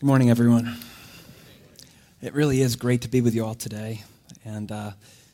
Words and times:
Good 0.00 0.06
morning, 0.06 0.28
everyone. 0.28 0.76
It 2.20 2.34
really 2.34 2.60
is 2.60 2.74
great 2.74 3.02
to 3.02 3.08
be 3.08 3.20
with 3.20 3.32
you 3.32 3.44
all 3.46 3.54
today. 3.54 4.02
And 4.44 4.70
uh, 4.72 4.90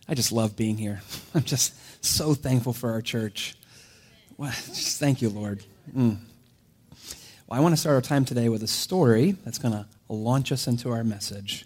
I 0.06 0.14
just 0.14 0.32
love 0.32 0.54
being 0.54 0.76
here. 0.76 1.00
I'm 1.34 1.44
just 1.44 1.74
so 2.04 2.34
thankful 2.34 2.74
for 2.74 2.90
our 2.90 3.00
church. 3.00 3.54
Well, 4.36 4.50
just 4.50 5.00
thank 5.00 5.22
you, 5.22 5.30
Lord. 5.30 5.64
Mm. 5.96 6.18
Well, 7.46 7.58
I 7.58 7.60
want 7.60 7.72
to 7.72 7.78
start 7.78 7.94
our 7.94 8.02
time 8.02 8.26
today 8.26 8.50
with 8.50 8.62
a 8.62 8.68
story 8.68 9.32
that's 9.32 9.56
going 9.56 9.72
to 9.72 9.86
launch 10.10 10.52
us 10.52 10.66
into 10.66 10.90
our 10.90 11.04
message. 11.04 11.64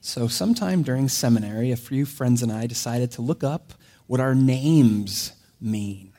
So, 0.00 0.28
sometime 0.28 0.84
during 0.84 1.08
seminary, 1.08 1.72
a 1.72 1.76
few 1.76 2.06
friends 2.06 2.44
and 2.44 2.52
I 2.52 2.68
decided 2.68 3.10
to 3.12 3.22
look 3.22 3.42
up 3.42 3.74
what 4.06 4.20
our 4.20 4.36
names 4.36 5.32
mean. 5.60 6.12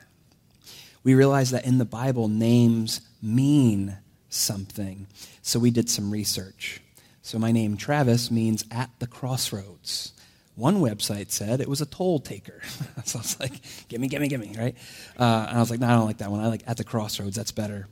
We 1.02 1.14
realized 1.14 1.52
that 1.52 1.64
in 1.64 1.78
the 1.78 1.86
Bible, 1.86 2.28
names 2.28 3.00
mean 3.22 3.96
something. 4.28 5.06
So 5.42 5.58
we 5.58 5.70
did 5.70 5.88
some 5.88 6.10
research. 6.10 6.80
So 7.22 7.38
my 7.38 7.52
name, 7.52 7.76
Travis, 7.76 8.30
means 8.30 8.64
at 8.70 8.90
the 8.98 9.06
crossroads. 9.06 10.12
One 10.54 10.80
website 10.80 11.30
said 11.30 11.60
it 11.60 11.68
was 11.68 11.80
a 11.80 11.86
toll 11.86 12.20
taker. 12.20 12.60
so 13.04 13.18
I 13.18 13.22
was 13.22 13.38
like, 13.38 13.60
gimme, 13.88 14.08
gimme, 14.08 14.28
gimme, 14.28 14.54
right? 14.58 14.74
Uh, 15.18 15.46
and 15.48 15.56
I 15.56 15.60
was 15.60 15.70
like, 15.70 15.78
no, 15.80 15.86
I 15.86 15.92
don't 15.92 16.06
like 16.06 16.18
that 16.18 16.30
one. 16.30 16.40
I 16.40 16.48
like 16.48 16.64
at 16.66 16.76
the 16.76 16.84
crossroads. 16.84 17.36
That's 17.36 17.52
better. 17.52 17.86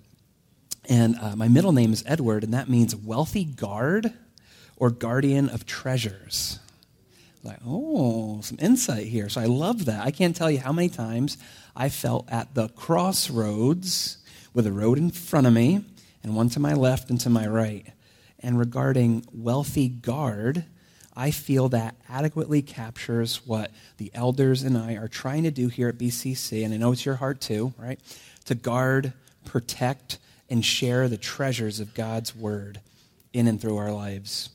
And 0.88 1.16
uh, 1.20 1.36
my 1.36 1.48
middle 1.48 1.72
name 1.72 1.92
is 1.92 2.02
Edward, 2.06 2.44
and 2.44 2.54
that 2.54 2.68
means 2.68 2.94
wealthy 2.94 3.44
guard 3.44 4.12
or 4.76 4.90
guardian 4.90 5.48
of 5.48 5.66
treasures. 5.66 6.58
Like, 7.42 7.58
oh, 7.64 8.40
some 8.40 8.58
insight 8.60 9.06
here. 9.06 9.28
So 9.28 9.40
I 9.40 9.44
love 9.44 9.84
that. 9.84 10.04
I 10.04 10.10
can't 10.10 10.34
tell 10.34 10.50
you 10.50 10.58
how 10.58 10.72
many 10.72 10.88
times 10.88 11.38
I 11.76 11.88
felt 11.88 12.26
at 12.30 12.54
the 12.54 12.68
crossroads 12.70 14.18
with 14.52 14.66
a 14.66 14.72
road 14.72 14.98
in 14.98 15.10
front 15.10 15.46
of 15.46 15.52
me 15.52 15.84
and 16.26 16.34
one 16.34 16.48
to 16.48 16.58
my 16.58 16.74
left 16.74 17.08
and 17.08 17.20
to 17.20 17.30
my 17.30 17.46
right. 17.46 17.86
And 18.40 18.58
regarding 18.58 19.24
wealthy 19.32 19.88
guard, 19.88 20.64
I 21.14 21.30
feel 21.30 21.68
that 21.68 21.94
adequately 22.08 22.62
captures 22.62 23.46
what 23.46 23.70
the 23.98 24.10
elders 24.12 24.64
and 24.64 24.76
I 24.76 24.94
are 24.94 25.06
trying 25.06 25.44
to 25.44 25.52
do 25.52 25.68
here 25.68 25.88
at 25.88 25.98
BCC, 25.98 26.64
and 26.64 26.74
I 26.74 26.78
know 26.78 26.90
it's 26.90 27.06
your 27.06 27.14
heart 27.14 27.40
too, 27.40 27.72
right? 27.78 28.00
To 28.46 28.56
guard, 28.56 29.12
protect, 29.44 30.18
and 30.50 30.64
share 30.64 31.08
the 31.08 31.16
treasures 31.16 31.78
of 31.78 31.94
God's 31.94 32.34
word 32.34 32.80
in 33.32 33.46
and 33.46 33.60
through 33.60 33.76
our 33.76 33.92
lives. 33.92 34.50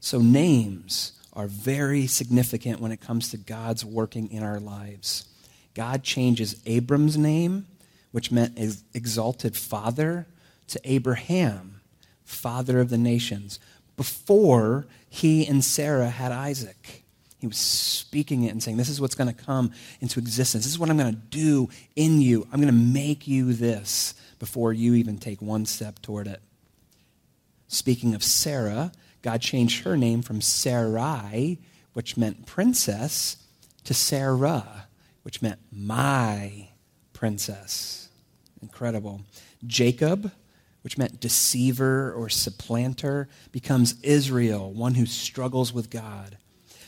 So, 0.00 0.18
names 0.18 1.12
are 1.32 1.46
very 1.46 2.06
significant 2.06 2.78
when 2.78 2.92
it 2.92 3.00
comes 3.00 3.30
to 3.30 3.38
God's 3.38 3.86
working 3.86 4.30
in 4.30 4.42
our 4.42 4.60
lives. 4.60 5.24
God 5.72 6.02
changes 6.02 6.60
Abram's 6.66 7.16
name, 7.16 7.66
which 8.12 8.30
meant 8.30 8.58
exalted 8.94 9.56
father, 9.56 10.26
to 10.68 10.80
Abraham, 10.84 11.80
father 12.24 12.80
of 12.80 12.90
the 12.90 12.98
nations, 12.98 13.58
before 13.96 14.86
he 15.08 15.46
and 15.46 15.64
Sarah 15.64 16.10
had 16.10 16.32
Isaac. 16.32 17.04
He 17.38 17.46
was 17.46 17.56
speaking 17.56 18.44
it 18.44 18.50
and 18.50 18.62
saying, 18.62 18.76
This 18.76 18.88
is 18.88 19.00
what's 19.00 19.14
going 19.14 19.32
to 19.32 19.44
come 19.44 19.72
into 20.00 20.18
existence. 20.18 20.64
This 20.64 20.72
is 20.72 20.78
what 20.78 20.90
I'm 20.90 20.96
going 20.96 21.14
to 21.14 21.20
do 21.20 21.68
in 21.94 22.20
you. 22.20 22.46
I'm 22.52 22.60
going 22.60 22.72
to 22.72 22.80
make 22.80 23.28
you 23.28 23.52
this 23.52 24.14
before 24.38 24.72
you 24.72 24.94
even 24.94 25.18
take 25.18 25.40
one 25.40 25.66
step 25.66 26.00
toward 26.00 26.26
it. 26.26 26.40
Speaking 27.68 28.14
of 28.14 28.22
Sarah, 28.22 28.92
God 29.22 29.40
changed 29.40 29.84
her 29.84 29.96
name 29.96 30.22
from 30.22 30.40
Sarai, 30.40 31.58
which 31.92 32.16
meant 32.16 32.46
princess, 32.46 33.36
to 33.84 33.94
Sarah, 33.94 34.86
which 35.22 35.42
meant 35.42 35.58
my 35.72 36.68
princess. 37.12 38.08
Incredible. 38.62 39.22
Jacob, 39.66 40.32
which 40.86 40.96
meant 40.96 41.18
deceiver 41.18 42.12
or 42.12 42.28
supplanter, 42.28 43.28
becomes 43.50 44.00
Israel, 44.04 44.72
one 44.72 44.94
who 44.94 45.04
struggles 45.04 45.72
with 45.72 45.90
God. 45.90 46.38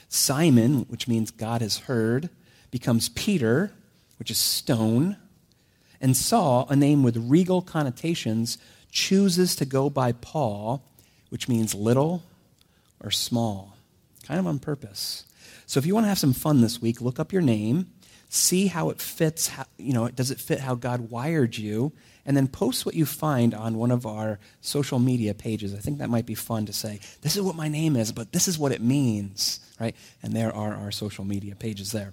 Simon, 0.08 0.86
which 0.88 1.08
means 1.08 1.32
God 1.32 1.62
has 1.62 1.78
heard, 1.78 2.30
becomes 2.70 3.08
Peter, 3.08 3.72
which 4.20 4.30
is 4.30 4.38
stone. 4.38 5.16
And 6.00 6.16
Saul, 6.16 6.68
a 6.70 6.76
name 6.76 7.02
with 7.02 7.16
regal 7.16 7.60
connotations, 7.60 8.56
chooses 8.92 9.56
to 9.56 9.64
go 9.64 9.90
by 9.90 10.12
Paul, 10.12 10.84
which 11.30 11.48
means 11.48 11.74
little 11.74 12.22
or 13.02 13.10
small, 13.10 13.74
kind 14.22 14.38
of 14.38 14.46
on 14.46 14.60
purpose. 14.60 15.24
So 15.66 15.78
if 15.78 15.86
you 15.86 15.94
want 15.94 16.04
to 16.04 16.08
have 16.08 16.20
some 16.20 16.34
fun 16.34 16.60
this 16.60 16.80
week, 16.80 17.00
look 17.00 17.18
up 17.18 17.32
your 17.32 17.42
name, 17.42 17.88
see 18.28 18.66
how 18.66 18.90
it 18.90 19.00
fits, 19.00 19.48
how, 19.48 19.64
you 19.78 19.92
know, 19.92 20.08
does 20.08 20.30
it 20.30 20.40
fit 20.40 20.60
how 20.60 20.74
God 20.74 21.10
wired 21.10 21.56
you, 21.56 21.92
and 22.26 22.36
then 22.36 22.46
post 22.46 22.84
what 22.84 22.94
you 22.94 23.06
find 23.06 23.54
on 23.54 23.78
one 23.78 23.90
of 23.90 24.04
our 24.04 24.38
social 24.60 24.98
media 24.98 25.32
pages. 25.32 25.74
I 25.74 25.78
think 25.78 25.98
that 25.98 26.10
might 26.10 26.26
be 26.26 26.34
fun 26.34 26.66
to 26.66 26.72
say, 26.72 27.00
this 27.22 27.36
is 27.36 27.42
what 27.42 27.56
my 27.56 27.68
name 27.68 27.96
is, 27.96 28.12
but 28.12 28.32
this 28.32 28.48
is 28.48 28.58
what 28.58 28.72
it 28.72 28.82
means, 28.82 29.60
right? 29.80 29.96
And 30.22 30.34
there 30.34 30.54
are 30.54 30.74
our 30.74 30.90
social 30.90 31.24
media 31.24 31.54
pages 31.54 31.92
there. 31.92 32.12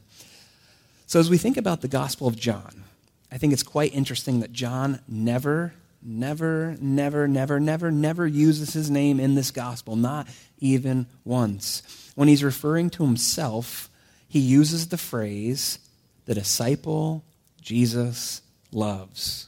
So 1.06 1.20
as 1.20 1.30
we 1.30 1.38
think 1.38 1.58
about 1.58 1.82
the 1.82 1.88
Gospel 1.90 2.28
of 2.28 2.38
John, 2.38 2.84
I 3.32 3.38
think 3.38 3.52
it's 3.52 3.64
quite 3.64 3.94
interesting 3.94 4.40
that 4.40 4.54
John 4.54 5.02
never, 5.08 5.74
never, 6.02 6.78
never, 6.80 7.28
never, 7.28 7.60
never, 7.60 7.92
never 7.92 8.26
uses 8.26 8.72
his 8.74 8.90
name 8.90 9.20
in 9.20 9.36
this 9.36 9.52
gospel, 9.52 9.96
not 9.96 10.28
even 10.60 11.08
once. 11.26 11.84
When 12.16 12.30
he's 12.30 12.44
referring 12.44 12.90
to 12.92 13.04
himself, 13.04 13.90
he 14.28 14.40
uses 14.40 14.88
the 14.88 14.98
phrase, 14.98 15.80
the 16.26 16.34
disciple 16.34 17.24
Jesus 17.62 18.42
loves. 18.72 19.48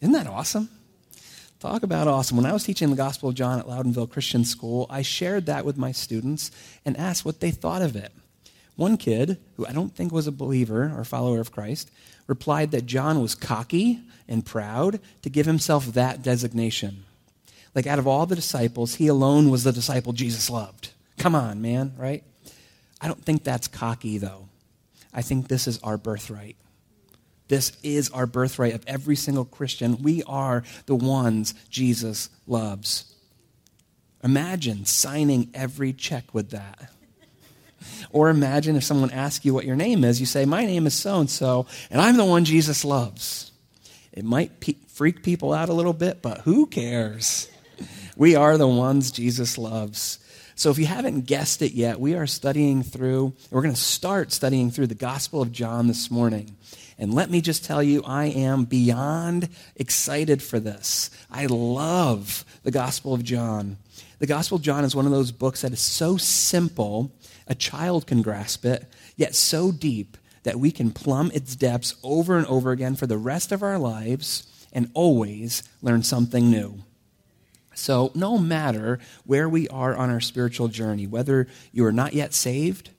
Isn't 0.00 0.12
that 0.12 0.26
awesome? 0.26 0.68
Talk 1.60 1.82
about 1.82 2.06
awesome. 2.06 2.36
When 2.36 2.46
I 2.46 2.52
was 2.52 2.64
teaching 2.64 2.90
the 2.90 2.96
Gospel 2.96 3.30
of 3.30 3.34
John 3.34 3.58
at 3.58 3.66
Loudonville 3.66 4.10
Christian 4.10 4.44
School, 4.44 4.86
I 4.90 5.02
shared 5.02 5.46
that 5.46 5.64
with 5.64 5.76
my 5.76 5.90
students 5.90 6.50
and 6.84 6.96
asked 6.96 7.24
what 7.24 7.40
they 7.40 7.50
thought 7.50 7.82
of 7.82 7.96
it. 7.96 8.12
One 8.76 8.98
kid, 8.98 9.38
who 9.56 9.66
I 9.66 9.72
don't 9.72 9.94
think 9.94 10.12
was 10.12 10.26
a 10.26 10.32
believer 10.32 10.92
or 10.94 11.04
follower 11.04 11.40
of 11.40 11.50
Christ, 11.50 11.90
replied 12.26 12.72
that 12.72 12.84
John 12.84 13.22
was 13.22 13.34
cocky 13.34 14.00
and 14.28 14.44
proud 14.44 15.00
to 15.22 15.30
give 15.30 15.46
himself 15.46 15.86
that 15.86 16.22
designation. 16.22 17.04
Like, 17.74 17.86
out 17.86 17.98
of 17.98 18.06
all 18.06 18.26
the 18.26 18.36
disciples, 18.36 18.96
he 18.96 19.06
alone 19.06 19.50
was 19.50 19.64
the 19.64 19.72
disciple 19.72 20.12
Jesus 20.12 20.50
loved. 20.50 20.90
Come 21.18 21.34
on, 21.34 21.62
man, 21.62 21.94
right? 21.96 22.22
I 23.00 23.06
don't 23.06 23.22
think 23.24 23.44
that's 23.44 23.68
cocky, 23.68 24.18
though. 24.18 24.48
I 25.16 25.22
think 25.22 25.48
this 25.48 25.66
is 25.66 25.78
our 25.82 25.96
birthright. 25.96 26.56
This 27.48 27.72
is 27.82 28.10
our 28.10 28.26
birthright 28.26 28.74
of 28.74 28.84
every 28.86 29.16
single 29.16 29.46
Christian. 29.46 30.02
We 30.02 30.22
are 30.24 30.62
the 30.84 30.94
ones 30.94 31.54
Jesus 31.70 32.28
loves. 32.46 33.14
Imagine 34.22 34.84
signing 34.84 35.50
every 35.54 35.92
check 35.92 36.34
with 36.34 36.50
that. 36.50 36.92
Or 38.10 38.28
imagine 38.28 38.76
if 38.76 38.84
someone 38.84 39.10
asks 39.10 39.44
you 39.44 39.54
what 39.54 39.64
your 39.64 39.76
name 39.76 40.04
is, 40.04 40.20
you 40.20 40.26
say, 40.26 40.44
My 40.44 40.66
name 40.66 40.86
is 40.86 40.94
so 40.94 41.20
and 41.20 41.30
so, 41.30 41.66
and 41.90 42.00
I'm 42.00 42.16
the 42.16 42.24
one 42.24 42.44
Jesus 42.44 42.84
loves. 42.84 43.52
It 44.12 44.24
might 44.24 44.60
pe- 44.60 44.76
freak 44.88 45.22
people 45.22 45.52
out 45.52 45.68
a 45.68 45.74
little 45.74 45.92
bit, 45.92 46.22
but 46.22 46.38
who 46.40 46.66
cares? 46.66 47.48
We 48.16 48.34
are 48.34 48.58
the 48.58 48.66
ones 48.66 49.10
Jesus 49.10 49.56
loves. 49.56 50.18
So 50.58 50.70
if 50.70 50.78
you 50.78 50.86
haven't 50.86 51.26
guessed 51.26 51.60
it 51.60 51.72
yet, 51.72 52.00
we 52.00 52.14
are 52.14 52.26
studying 52.26 52.82
through, 52.82 53.34
we're 53.50 53.60
going 53.60 53.74
to 53.74 53.80
start 53.80 54.32
studying 54.32 54.70
through 54.70 54.86
the 54.86 54.94
Gospel 54.94 55.42
of 55.42 55.52
John 55.52 55.86
this 55.86 56.10
morning. 56.10 56.56
And 56.98 57.12
let 57.12 57.28
me 57.28 57.42
just 57.42 57.62
tell 57.62 57.82
you, 57.82 58.02
I 58.04 58.28
am 58.28 58.64
beyond 58.64 59.50
excited 59.76 60.42
for 60.42 60.58
this. 60.58 61.10
I 61.30 61.44
love 61.44 62.42
the 62.62 62.70
Gospel 62.70 63.12
of 63.12 63.22
John. 63.22 63.76
The 64.18 64.26
Gospel 64.26 64.56
of 64.56 64.62
John 64.62 64.82
is 64.82 64.96
one 64.96 65.04
of 65.04 65.12
those 65.12 65.30
books 65.30 65.60
that 65.60 65.74
is 65.74 65.80
so 65.80 66.16
simple, 66.16 67.12
a 67.46 67.54
child 67.54 68.06
can 68.06 68.22
grasp 68.22 68.64
it, 68.64 68.86
yet 69.14 69.34
so 69.34 69.70
deep 69.70 70.16
that 70.44 70.58
we 70.58 70.70
can 70.70 70.90
plumb 70.90 71.30
its 71.34 71.54
depths 71.54 71.96
over 72.02 72.38
and 72.38 72.46
over 72.46 72.70
again 72.70 72.96
for 72.96 73.06
the 73.06 73.18
rest 73.18 73.52
of 73.52 73.62
our 73.62 73.78
lives 73.78 74.46
and 74.72 74.90
always 74.94 75.62
learn 75.82 76.02
something 76.02 76.50
new. 76.50 76.82
So, 77.76 78.10
no 78.14 78.38
matter 78.38 78.98
where 79.24 79.48
we 79.48 79.68
are 79.68 79.94
on 79.94 80.08
our 80.08 80.20
spiritual 80.20 80.68
journey, 80.68 81.06
whether 81.06 81.46
you 81.72 81.84
are 81.84 81.92
not 81.92 82.14
yet 82.14 82.32
saved, 82.32 82.90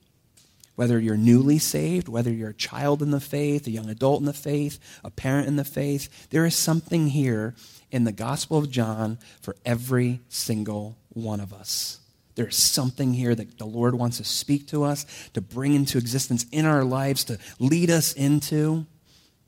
whether 0.76 1.00
you're 1.00 1.18
newly 1.18 1.58
saved, 1.58 2.08
whether 2.08 2.32
you're 2.32 2.52
a 2.52 2.54
child 2.54 3.02
in 3.02 3.10
the 3.10 3.20
faith, 3.20 3.66
a 3.66 3.72
young 3.72 3.90
adult 3.90 4.20
in 4.20 4.28
the 4.28 4.34
faith, 4.34 4.80
a 5.04 5.10
parent 5.10 5.48
in 5.48 5.56
the 5.56 5.66
faith, 5.66 6.30
there 6.30 6.46
is 6.46 6.56
something 6.56 7.08
here 7.08 7.56
in 7.92 8.04
the 8.04 8.12
Gospel 8.12 8.60
of 8.60 8.70
John 8.70 9.18
for 9.42 9.56
every 9.66 10.20
single 10.30 10.96
one 11.10 11.40
of 11.40 11.52
us. 11.52 12.00
There 12.36 12.48
is 12.48 12.56
something 12.56 13.16
here 13.16 13.34
that 13.34 13.58
the 13.58 13.66
Lord 13.66 13.96
wants 13.96 14.18
to 14.18 14.24
speak 14.24 14.68
to 14.68 14.84
us, 14.84 15.08
to 15.34 15.42
bring 15.42 15.74
into 15.74 15.98
existence 15.98 16.46
in 16.52 16.68
our 16.68 16.84
lives, 16.84 17.24
to 17.26 17.40
lead 17.58 17.90
us 17.90 18.14
into, 18.14 18.86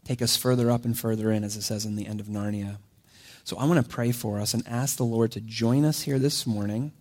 take 0.06 0.24
us 0.24 0.36
further 0.36 0.72
up 0.72 0.86
and 0.86 0.98
further 0.98 1.32
in, 1.32 1.44
as 1.44 1.56
it 1.56 1.62
says 1.62 1.86
in 1.86 1.96
the 1.96 2.08
end 2.08 2.20
of 2.20 2.26
Narnia. 2.26 2.78
So 3.50 3.58
I 3.58 3.66
want 3.66 3.84
to 3.84 3.90
pray 3.92 4.12
for 4.12 4.40
us 4.40 4.54
and 4.54 4.62
ask 4.68 4.98
the 4.98 5.04
Lord 5.04 5.32
to 5.32 5.42
join 5.42 5.84
us 5.84 6.04
here 6.04 6.20
this 6.20 6.46
morning 6.46 6.92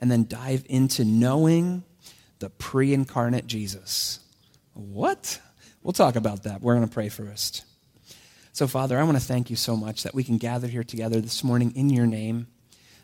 and 0.00 0.10
then 0.10 0.26
dive 0.26 0.64
into 0.68 1.04
knowing 1.04 1.84
the 2.40 2.50
pre 2.50 2.92
incarnate 2.92 3.46
Jesus. 3.46 4.18
What? 4.74 5.40
We'll 5.80 5.92
talk 5.92 6.16
about 6.16 6.42
that. 6.42 6.60
We're 6.60 6.74
going 6.74 6.88
to 6.88 6.92
pray 6.92 7.08
first. 7.08 7.64
So, 8.52 8.66
Father, 8.66 8.98
I 8.98 9.04
want 9.04 9.16
to 9.16 9.22
thank 9.22 9.48
you 9.48 9.54
so 9.54 9.76
much 9.76 10.02
that 10.02 10.12
we 10.12 10.24
can 10.24 10.38
gather 10.38 10.66
here 10.66 10.82
together 10.82 11.20
this 11.20 11.44
morning 11.44 11.72
in 11.76 11.88
your 11.88 12.06
name. 12.06 12.48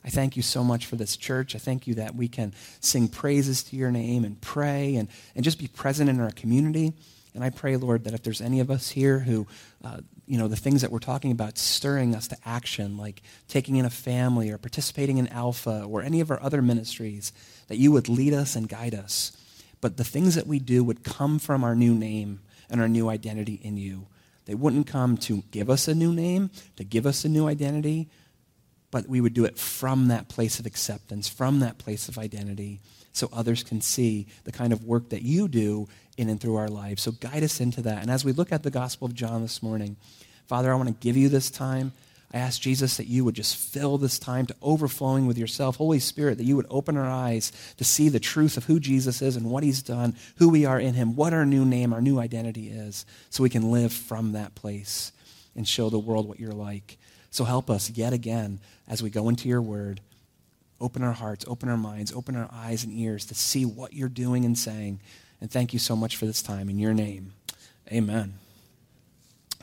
I 0.05 0.09
thank 0.09 0.37
you 0.37 0.43
so 0.43 0.65
much 0.65 0.87
for 0.87 0.97
this 0.97 1.17
church. 1.17 1.55
I 1.55 1.61
thank 1.61 1.87
you 1.87 1.95
that 1.95 2.17
we 2.17 2.27
can 2.27 2.53
sing 2.81 3.07
praises 3.07 3.63
to 3.63 3.77
your 3.77 3.93
name 3.93 4.25
and 4.25 4.41
pray 4.41 4.97
and, 4.97 5.07
and 5.37 5.45
just 5.45 5.61
be 5.61 5.69
present 5.69 6.11
in 6.11 6.19
our 6.19 6.33
community. 6.33 6.95
And 7.33 7.45
I 7.45 7.51
pray, 7.51 7.77
Lord, 7.77 8.03
that 8.05 8.15
if 8.15 8.25
there's 8.25 8.41
any 8.41 8.59
of 8.59 8.73
us 8.73 8.91
here 8.91 9.21
who, 9.21 9.47
uh, 9.85 9.99
you 10.29 10.37
know, 10.37 10.47
the 10.47 10.57
things 10.57 10.83
that 10.83 10.93
we're 10.93 10.99
talking 10.99 11.33
about 11.33 11.57
stirring 11.57 12.15
us 12.15 12.29
to 12.29 12.37
action, 12.45 12.99
like 12.99 13.23
taking 13.49 13.77
in 13.77 13.87
a 13.87 13.91
family 13.91 14.51
or 14.51 14.59
participating 14.59 15.17
in 15.17 15.27
Alpha 15.29 15.85
or 15.89 16.03
any 16.03 16.21
of 16.21 16.31
our 16.31 16.41
other 16.43 16.61
ministries, 16.61 17.33
that 17.69 17.79
you 17.79 17.91
would 17.93 18.09
lead 18.09 18.35
us 18.35 18.55
and 18.55 18.69
guide 18.69 18.95
us. 18.95 19.33
But 19.81 19.97
the 19.97 20.05
things 20.05 20.35
that 20.35 20.47
we 20.47 20.59
do 20.59 20.85
would 20.85 21.03
come 21.03 21.39
from 21.39 21.65
our 21.65 21.75
new 21.75 21.95
name 21.95 22.41
and 22.69 22.81
our 22.81 22.89
new 22.89 23.09
identity 23.09 23.59
in 23.63 23.79
you. 23.79 24.07
They 24.45 24.55
wouldn't 24.55 24.87
come 24.87 25.17
to 25.19 25.45
give 25.51 25.71
us 25.71 25.89
a 25.89 25.95
new 25.95 26.13
name, 26.13 26.51
to 26.77 26.85
give 26.85 27.07
us 27.07 27.25
a 27.25 27.29
new 27.29 27.47
identity, 27.49 28.09
but 28.91 29.09
we 29.09 29.21
would 29.21 29.35
do 29.35 29.45
it 29.45 29.59
from 29.59 30.09
that 30.09 30.29
place 30.29 30.59
of 30.59 30.67
acceptance, 30.67 31.29
from 31.29 31.61
that 31.61 31.79
place 31.79 32.09
of 32.09 32.19
identity, 32.19 32.81
so 33.13 33.29
others 33.33 33.63
can 33.63 33.81
see 33.81 34.27
the 34.45 34.53
kind 34.53 34.73
of 34.73 34.85
work 34.85 35.09
that 35.11 35.23
you 35.23 35.49
do 35.49 35.89
in 36.17 36.29
and 36.29 36.41
through 36.41 36.57
our 36.57 36.69
lives. 36.69 37.03
So 37.03 37.13
guide 37.13 37.43
us 37.43 37.61
into 37.61 37.83
that. 37.83 38.03
And 38.03 38.11
as 38.11 38.25
we 38.25 38.33
look 38.33 38.53
at 38.53 38.63
the 38.63 38.71
Gospel 38.71 39.07
of 39.07 39.15
John 39.15 39.43
this 39.43 39.63
morning, 39.63 39.97
Father, 40.47 40.73
I 40.73 40.77
want 40.77 40.89
to 40.89 40.95
give 40.95 41.17
you 41.17 41.29
this 41.29 41.51
time. 41.51 41.93
I 42.33 42.39
ask 42.39 42.61
Jesus 42.61 42.99
that 42.99 43.07
you 43.07 43.25
would 43.25 43.35
just 43.35 43.57
fill 43.57 43.97
this 43.97 44.19
time 44.19 44.45
to 44.47 44.57
overflowing 44.61 45.27
with 45.27 45.39
yourself. 45.39 45.77
Holy 45.77 45.99
Spirit, 45.99 46.37
that 46.39 46.45
you 46.45 46.57
would 46.57 46.67
open 46.69 46.97
our 46.97 47.09
eyes 47.09 47.53
to 47.79 47.85
see 47.85 48.11
the 48.11 48.21
truth 48.21 48.57
of 48.57 48.65
who 48.65 48.79
Jesus 48.79 49.23
is 49.23 49.37
and 49.37 49.51
what 49.51 49.63
he's 49.63 49.83
done, 49.83 50.15
who 50.37 50.51
we 50.51 50.67
are 50.67 50.79
in 50.79 50.95
him, 50.95 51.17
what 51.17 51.33
our 51.33 51.47
new 51.47 51.65
name, 51.65 51.93
our 51.93 52.03
new 52.03 52.19
identity 52.19 52.69
is, 52.69 53.07
so 53.31 53.43
we 53.43 53.49
can 53.49 53.71
live 53.71 53.93
from 53.93 54.33
that 54.33 54.55
place 54.55 55.13
and 55.57 55.67
show 55.67 55.89
the 55.89 55.99
world 55.99 56.29
what 56.29 56.39
you're 56.39 56.53
like. 56.53 56.99
So 57.31 57.45
help 57.45 57.71
us 57.71 57.91
yet 57.91 58.13
again 58.13 58.61
as 58.87 59.03
we 59.03 59.11
go 59.11 59.29
into 59.29 59.49
your 59.49 59.63
word. 59.63 60.01
Open 60.81 61.03
our 61.03 61.13
hearts, 61.13 61.45
open 61.49 61.69
our 61.69 61.77
minds, 61.77 62.13
open 62.13 62.37
our 62.37 62.49
eyes 62.53 62.85
and 62.85 62.93
ears 62.93 63.27
to 63.27 63.35
see 63.35 63.65
what 63.65 63.95
you're 63.95 64.09
doing 64.09 64.45
and 64.45 64.57
saying. 64.57 65.01
And 65.41 65.51
thank 65.51 65.73
you 65.73 65.79
so 65.79 65.97
much 65.97 66.17
for 66.17 66.27
this 66.27 66.43
time. 66.43 66.69
In 66.69 66.79
your 66.79 66.95
name, 66.95 67.33
amen. 67.93 68.35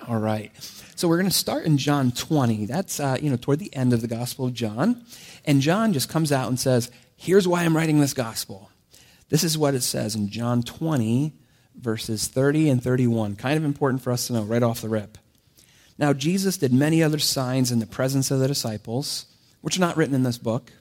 All 0.07 0.19
right. 0.19 0.51
So 0.95 1.07
we're 1.07 1.17
going 1.17 1.29
to 1.29 1.35
start 1.35 1.65
in 1.65 1.77
John 1.77 2.11
20. 2.11 2.65
That's, 2.65 2.99
uh, 2.99 3.17
you 3.21 3.29
know, 3.29 3.37
toward 3.37 3.59
the 3.59 3.73
end 3.75 3.93
of 3.93 4.01
the 4.01 4.07
Gospel 4.07 4.45
of 4.45 4.53
John. 4.53 5.03
And 5.45 5.61
John 5.61 5.93
just 5.93 6.09
comes 6.09 6.31
out 6.31 6.49
and 6.49 6.59
says, 6.59 6.91
here's 7.15 7.47
why 7.47 7.63
I'm 7.63 7.75
writing 7.75 7.99
this 7.99 8.13
Gospel. 8.13 8.69
This 9.29 9.43
is 9.43 9.57
what 9.57 9.73
it 9.73 9.81
says 9.81 10.15
in 10.15 10.29
John 10.29 10.63
20, 10.63 11.33
verses 11.75 12.27
30 12.27 12.69
and 12.69 12.83
31. 12.83 13.35
Kind 13.35 13.57
of 13.57 13.63
important 13.63 14.03
for 14.03 14.11
us 14.11 14.27
to 14.27 14.33
know 14.33 14.43
right 14.43 14.63
off 14.63 14.81
the 14.81 14.89
rip. 14.89 15.17
Now, 15.97 16.13
Jesus 16.13 16.57
did 16.57 16.73
many 16.73 17.01
other 17.01 17.19
signs 17.19 17.71
in 17.71 17.79
the 17.79 17.85
presence 17.85 18.29
of 18.29 18.39
the 18.39 18.47
disciples, 18.47 19.27
which 19.61 19.77
are 19.77 19.81
not 19.81 19.95
written 19.95 20.13
in 20.13 20.23
this 20.23 20.37
book. 20.37 20.71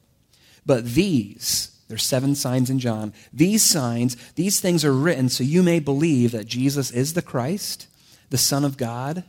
But 0.67 0.85
these, 0.85 1.79
there's 1.89 2.03
seven 2.03 2.35
signs 2.35 2.71
in 2.71 2.79
John, 2.79 3.13
these 3.33 3.63
signs, 3.63 4.17
these 4.33 4.61
things 4.61 4.85
are 4.85 4.93
written 4.93 5.29
so 5.29 5.45
you 5.45 5.63
may 5.63 5.79
believe 5.79 6.33
that 6.33 6.47
Jesus 6.47 6.91
is 6.91 7.15
the 7.15 7.23
Christ, 7.23 7.87
the 8.31 8.39
Son 8.39 8.65
of 8.65 8.77
God, 8.77 9.25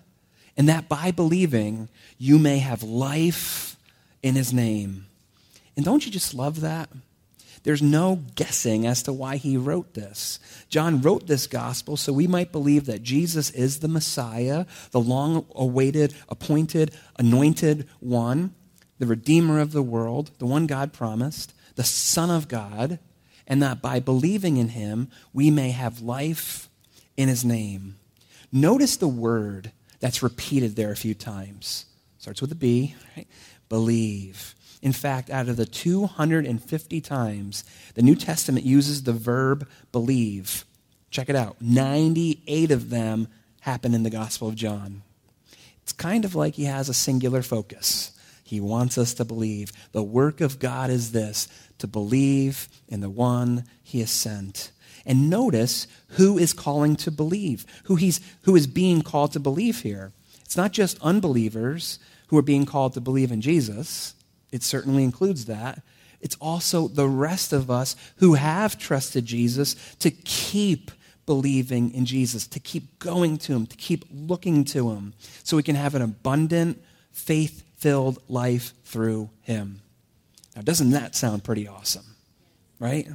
and 0.57 0.69
that 0.69 0.87
by 0.87 1.11
believing 1.11 1.89
you 2.17 2.39
may 2.39 2.59
have 2.59 2.81
life 2.83 3.77
in 4.23 4.35
his 4.35 4.53
name. 4.53 5.05
And 5.75 5.83
don't 5.83 6.05
you 6.05 6.11
just 6.11 6.33
love 6.33 6.61
that? 6.61 6.89
There's 7.63 7.81
no 7.81 8.21
guessing 8.35 8.85
as 8.85 9.01
to 9.03 9.11
why 9.11 9.37
he 9.37 9.57
wrote 9.57 9.95
this. 9.95 10.39
John 10.69 11.01
wrote 11.01 11.25
this 11.25 11.47
gospel 11.47 11.97
so 11.97 12.13
we 12.13 12.27
might 12.27 12.51
believe 12.51 12.85
that 12.85 13.01
Jesus 13.01 13.49
is 13.49 13.79
the 13.79 13.87
Messiah, 13.87 14.67
the 14.91 14.99
long 14.99 15.47
awaited, 15.55 16.13
appointed, 16.29 16.93
anointed 17.17 17.87
one, 17.99 18.53
the 18.99 19.07
Redeemer 19.07 19.59
of 19.59 19.71
the 19.71 19.81
world, 19.81 20.31
the 20.39 20.45
one 20.45 20.67
God 20.67 20.93
promised, 20.93 21.53
the 21.75 21.83
Son 21.83 22.29
of 22.29 22.47
God, 22.47 22.99
and 23.47 23.61
that 23.61 23.81
by 23.81 23.99
believing 23.99 24.57
in 24.57 24.69
him, 24.69 25.09
we 25.33 25.51
may 25.51 25.71
have 25.71 26.01
life 26.01 26.69
in 27.17 27.27
his 27.27 27.45
name. 27.45 27.95
Notice 28.51 28.97
the 28.97 29.07
word 29.07 29.71
that's 29.99 30.23
repeated 30.23 30.75
there 30.75 30.91
a 30.91 30.97
few 30.97 31.13
times. 31.13 31.85
Starts 32.19 32.41
with 32.41 32.51
a 32.51 32.55
B, 32.55 32.95
right? 33.15 33.27
Believe. 33.69 34.55
In 34.81 34.93
fact, 34.93 35.29
out 35.29 35.49
of 35.49 35.57
the 35.57 35.65
250 35.65 37.01
times 37.01 37.63
the 37.95 38.01
New 38.01 38.15
Testament 38.15 38.65
uses 38.65 39.03
the 39.03 39.13
verb 39.13 39.67
believe, 39.91 40.65
check 41.09 41.29
it 41.29 41.35
out 41.35 41.57
98 41.59 42.71
of 42.71 42.89
them 42.89 43.27
happen 43.61 43.93
in 43.93 44.03
the 44.03 44.09
Gospel 44.09 44.47
of 44.47 44.55
John. 44.55 45.01
It's 45.81 45.93
kind 45.93 46.25
of 46.25 46.35
like 46.35 46.55
he 46.55 46.65
has 46.65 46.89
a 46.89 46.93
singular 46.93 47.41
focus. 47.41 48.11
He 48.45 48.61
wants 48.61 48.99
us 48.99 49.15
to 49.15 49.25
believe. 49.25 49.73
The 49.91 50.03
work 50.03 50.39
of 50.39 50.59
God 50.59 50.91
is 50.91 51.11
this 51.11 51.47
to 51.79 51.87
believe 51.87 52.69
in 52.87 53.01
the 53.01 53.09
one 53.09 53.65
he 53.83 53.99
has 54.01 54.11
sent. 54.11 54.71
And 55.03 55.31
notice 55.31 55.87
who 56.09 56.37
is 56.37 56.53
calling 56.53 56.95
to 56.97 57.11
believe, 57.11 57.65
who, 57.85 57.95
he's, 57.95 58.21
who 58.43 58.55
is 58.55 58.67
being 58.67 59.01
called 59.01 59.33
to 59.33 59.39
believe 59.39 59.81
here. 59.81 60.13
It's 60.41 60.55
not 60.55 60.71
just 60.71 61.01
unbelievers 61.01 61.97
who 62.27 62.37
are 62.37 62.43
being 62.43 62.67
called 62.67 62.93
to 62.93 63.01
believe 63.01 63.31
in 63.31 63.41
Jesus, 63.41 64.13
it 64.51 64.61
certainly 64.61 65.03
includes 65.03 65.45
that. 65.45 65.81
It's 66.21 66.37
also 66.39 66.87
the 66.87 67.07
rest 67.07 67.51
of 67.51 67.71
us 67.71 67.95
who 68.17 68.35
have 68.35 68.77
trusted 68.77 69.25
Jesus 69.25 69.75
to 69.99 70.11
keep 70.11 70.91
believing 71.25 71.91
in 71.95 72.05
Jesus, 72.05 72.45
to 72.47 72.59
keep 72.59 72.99
going 72.99 73.37
to 73.39 73.53
Him, 73.53 73.65
to 73.65 73.75
keep 73.75 74.05
looking 74.11 74.63
to 74.65 74.91
Him, 74.91 75.15
so 75.43 75.57
we 75.57 75.63
can 75.63 75.75
have 75.75 75.95
an 75.95 76.03
abundant, 76.03 76.81
faith 77.11 77.63
filled 77.85 78.17
life 78.27 78.73
through 78.83 79.29
Him. 79.41 79.79
Now, 80.55 80.63
doesn't 80.63 80.89
that 80.89 81.15
sound 81.15 81.43
pretty 81.43 81.67
awesome? 81.67 82.15
Right? 82.79 83.07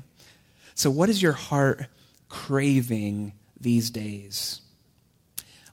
So, 0.76 0.92
what 0.92 1.08
is 1.08 1.20
your 1.20 1.32
heart 1.32 1.86
craving 2.28 3.32
these 3.60 3.90
days? 3.90 4.60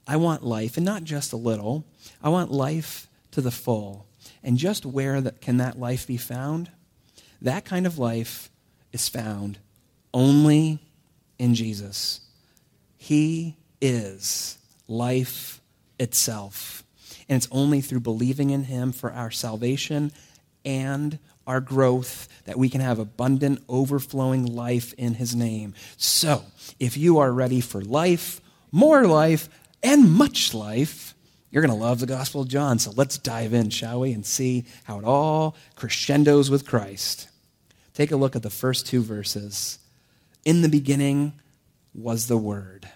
I 0.04 0.16
want 0.16 0.42
life, 0.42 0.76
and 0.76 0.84
not 0.84 1.04
just 1.04 1.32
a 1.32 1.36
little. 1.36 1.84
I 2.20 2.28
want 2.28 2.50
life 2.50 3.06
to 3.30 3.40
the 3.40 3.52
full. 3.52 4.04
And 4.42 4.58
just 4.58 4.84
where 4.84 5.20
that, 5.20 5.40
can 5.40 5.58
that 5.58 5.78
life 5.78 6.08
be 6.08 6.16
found? 6.16 6.72
That 7.40 7.64
kind 7.64 7.86
of 7.86 8.00
life 8.00 8.50
is 8.92 9.08
found 9.08 9.60
only 10.12 10.80
in 11.38 11.54
Jesus. 11.54 12.20
He 12.96 13.58
is 13.80 14.58
life 14.88 15.60
itself. 16.00 16.82
And 17.28 17.36
it's 17.36 17.48
only 17.50 17.80
through 17.80 18.00
believing 18.00 18.50
in 18.50 18.64
Him 18.64 18.92
for 18.92 19.12
our 19.12 19.30
salvation 19.30 20.12
and 20.64 21.18
our 21.46 21.60
growth 21.60 22.28
that 22.44 22.58
we 22.58 22.68
can 22.68 22.80
have 22.80 22.98
abundant, 22.98 23.62
overflowing 23.68 24.44
life 24.44 24.92
in 24.94 25.14
His 25.14 25.34
name. 25.34 25.74
So, 25.96 26.44
if 26.78 26.96
you 26.96 27.18
are 27.18 27.32
ready 27.32 27.60
for 27.60 27.80
life, 27.80 28.40
more 28.70 29.06
life, 29.06 29.48
and 29.82 30.10
much 30.12 30.54
life, 30.54 31.14
you're 31.50 31.62
going 31.62 31.76
to 31.76 31.84
love 31.84 32.00
the 32.00 32.06
Gospel 32.06 32.42
of 32.42 32.48
John. 32.48 32.78
So 32.78 32.92
let's 32.94 33.16
dive 33.16 33.54
in, 33.54 33.70
shall 33.70 34.00
we, 34.00 34.12
and 34.12 34.24
see 34.24 34.64
how 34.84 34.98
it 34.98 35.04
all 35.04 35.56
crescendos 35.76 36.50
with 36.50 36.66
Christ. 36.66 37.28
Take 37.94 38.10
a 38.10 38.16
look 38.16 38.36
at 38.36 38.42
the 38.42 38.50
first 38.50 38.86
two 38.86 39.02
verses. 39.02 39.78
In 40.44 40.62
the 40.62 40.68
beginning 40.68 41.32
was 41.94 42.28
the 42.28 42.36
Word, 42.36 42.88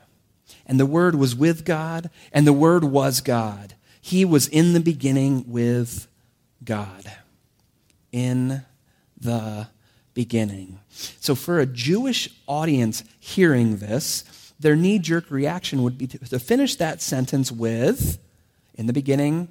and 0.66 0.78
the 0.78 0.86
Word 0.86 1.14
was 1.14 1.34
with 1.34 1.64
God, 1.64 2.10
and 2.32 2.46
the 2.46 2.52
Word 2.52 2.84
was 2.84 3.20
God. 3.20 3.74
He 4.02 4.26
was 4.26 4.48
in 4.48 4.74
the 4.74 4.80
beginning 4.80 5.44
with 5.46 6.08
God. 6.62 7.10
In 8.10 8.62
the 9.18 9.68
beginning. 10.12 10.80
So, 10.90 11.34
for 11.34 11.58
a 11.58 11.66
Jewish 11.66 12.28
audience 12.46 13.04
hearing 13.18 13.78
this, 13.78 14.52
their 14.60 14.76
knee 14.76 14.98
jerk 14.98 15.30
reaction 15.30 15.82
would 15.82 15.96
be 15.96 16.08
to, 16.08 16.38
finish 16.38 16.76
that 16.76 17.00
sentence 17.00 17.50
with, 17.50 18.18
in 18.74 18.86
the 18.86 18.92
beginning, 18.92 19.48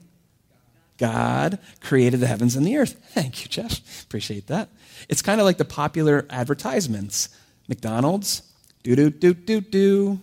God 0.97 1.57
created 1.81 2.19
the 2.19 2.27
heavens 2.27 2.55
and 2.55 2.67
the 2.67 2.77
earth. 2.77 2.99
Thank 3.13 3.41
you, 3.41 3.49
Jeff. 3.49 4.03
Appreciate 4.03 4.47
that. 4.47 4.69
It's 5.09 5.21
kind 5.21 5.41
of 5.41 5.45
like 5.45 5.57
the 5.57 5.65
popular 5.65 6.27
advertisements 6.29 7.29
McDonald's, 7.67 8.43
do, 8.83 8.95
do, 8.95 9.09
do, 9.09 9.33
do, 9.33 9.61
do. 9.61 10.19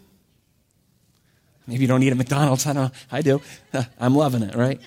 Maybe 1.68 1.82
you 1.82 1.86
don't 1.86 2.00
need 2.00 2.12
a 2.12 2.16
McDonald's. 2.16 2.66
I 2.66 2.72
don't 2.72 2.92
I 3.12 3.20
do. 3.20 3.42
I'm 4.00 4.14
loving 4.14 4.42
it, 4.42 4.54
right? 4.54 4.80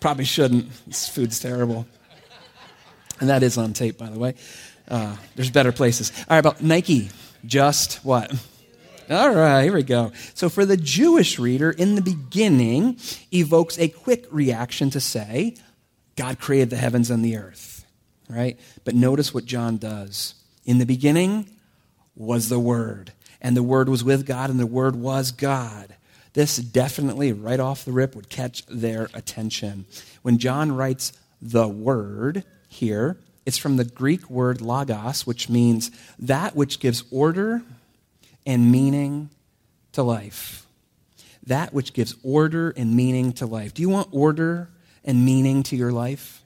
Probably 0.00 0.24
shouldn't. 0.24 0.70
This 0.86 1.08
food's 1.08 1.40
terrible. 1.40 1.86
And 3.20 3.28
that 3.28 3.42
is 3.42 3.58
on 3.58 3.72
tape, 3.72 3.98
by 3.98 4.08
the 4.08 4.18
way. 4.18 4.34
Uh, 4.86 5.16
there's 5.34 5.50
better 5.50 5.72
places. 5.72 6.12
All 6.20 6.36
right, 6.36 6.38
about 6.38 6.62
Nike. 6.62 7.10
Just 7.44 8.04
what? 8.04 8.32
All 9.10 9.34
right, 9.34 9.64
here 9.64 9.74
we 9.74 9.82
go. 9.82 10.12
So, 10.34 10.48
for 10.48 10.64
the 10.64 10.76
Jewish 10.76 11.38
reader, 11.38 11.70
in 11.70 11.94
the 11.94 12.02
beginning 12.02 12.98
evokes 13.32 13.78
a 13.78 13.88
quick 13.88 14.26
reaction 14.30 14.90
to 14.90 15.00
say, 15.00 15.56
God 16.14 16.38
created 16.38 16.70
the 16.70 16.76
heavens 16.76 17.10
and 17.10 17.24
the 17.24 17.36
earth, 17.36 17.84
right? 18.28 18.58
But 18.84 18.94
notice 18.94 19.34
what 19.34 19.44
John 19.44 19.78
does. 19.78 20.34
In 20.64 20.78
the 20.78 20.86
beginning 20.86 21.48
was 22.14 22.48
the 22.48 22.58
Word, 22.58 23.12
and 23.40 23.56
the 23.56 23.62
Word 23.62 23.88
was 23.88 24.04
with 24.04 24.26
God, 24.26 24.50
and 24.50 24.58
the 24.58 24.66
Word 24.66 24.96
was 24.96 25.30
God. 25.32 25.94
This 26.34 26.56
definitely, 26.56 27.32
right 27.32 27.60
off 27.60 27.84
the 27.84 27.92
rip, 27.92 28.14
would 28.14 28.28
catch 28.28 28.64
their 28.66 29.08
attention. 29.14 29.86
When 30.22 30.38
John 30.38 30.72
writes 30.72 31.12
the 31.40 31.68
word 31.68 32.44
here. 32.68 33.16
It's 33.46 33.58
from 33.58 33.76
the 33.76 33.84
Greek 33.84 34.28
word 34.28 34.60
logos, 34.60 35.26
which 35.26 35.48
means 35.48 35.90
that 36.18 36.54
which 36.54 36.80
gives 36.80 37.04
order 37.10 37.62
and 38.44 38.70
meaning 38.70 39.30
to 39.92 40.02
life. 40.02 40.66
That 41.46 41.72
which 41.72 41.94
gives 41.94 42.14
order 42.22 42.74
and 42.76 42.94
meaning 42.94 43.32
to 43.34 43.46
life. 43.46 43.72
Do 43.72 43.82
you 43.82 43.88
want 43.88 44.08
order 44.12 44.68
and 45.04 45.24
meaning 45.24 45.62
to 45.64 45.76
your 45.76 45.92
life? 45.92 46.42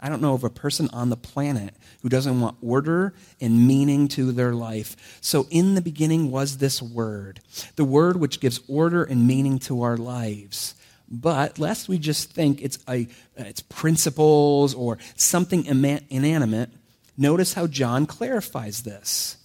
I 0.00 0.08
don't 0.08 0.22
know 0.22 0.34
of 0.34 0.44
a 0.44 0.50
person 0.50 0.88
on 0.92 1.10
the 1.10 1.16
planet 1.16 1.74
who 2.02 2.08
doesn't 2.08 2.40
want 2.40 2.56
order 2.62 3.12
and 3.40 3.68
meaning 3.68 4.08
to 4.08 4.32
their 4.32 4.54
life. 4.54 5.18
So, 5.20 5.46
in 5.50 5.74
the 5.74 5.82
beginning 5.82 6.30
was 6.30 6.56
this 6.56 6.80
word, 6.80 7.40
the 7.76 7.84
word 7.84 8.16
which 8.16 8.40
gives 8.40 8.60
order 8.66 9.04
and 9.04 9.26
meaning 9.26 9.58
to 9.60 9.82
our 9.82 9.96
lives. 9.98 10.74
But 11.10 11.58
lest 11.58 11.88
we 11.88 11.98
just 11.98 12.32
think 12.32 12.62
it's, 12.62 12.78
a, 12.88 13.08
it's 13.36 13.60
principles 13.62 14.74
or 14.74 14.98
something 15.16 15.66
inanimate, 15.66 16.70
notice 17.18 17.54
how 17.54 17.66
John 17.66 18.06
clarifies 18.06 18.84
this. 18.84 19.36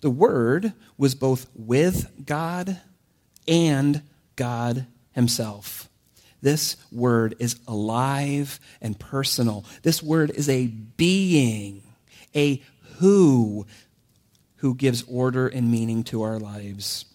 The 0.00 0.10
Word 0.10 0.72
was 0.98 1.14
both 1.14 1.46
with 1.54 2.26
God 2.26 2.80
and 3.46 4.02
God 4.36 4.86
Himself. 5.12 5.88
This 6.44 6.76
word 6.92 7.36
is 7.38 7.58
alive 7.66 8.60
and 8.82 9.00
personal. 9.00 9.64
This 9.82 10.02
word 10.02 10.30
is 10.30 10.46
a 10.50 10.66
being, 10.66 11.82
a 12.36 12.62
who, 12.98 13.64
who 14.56 14.74
gives 14.74 15.04
order 15.08 15.48
and 15.48 15.72
meaning 15.72 16.04
to 16.04 16.20
our 16.20 16.38
lives. 16.38 17.06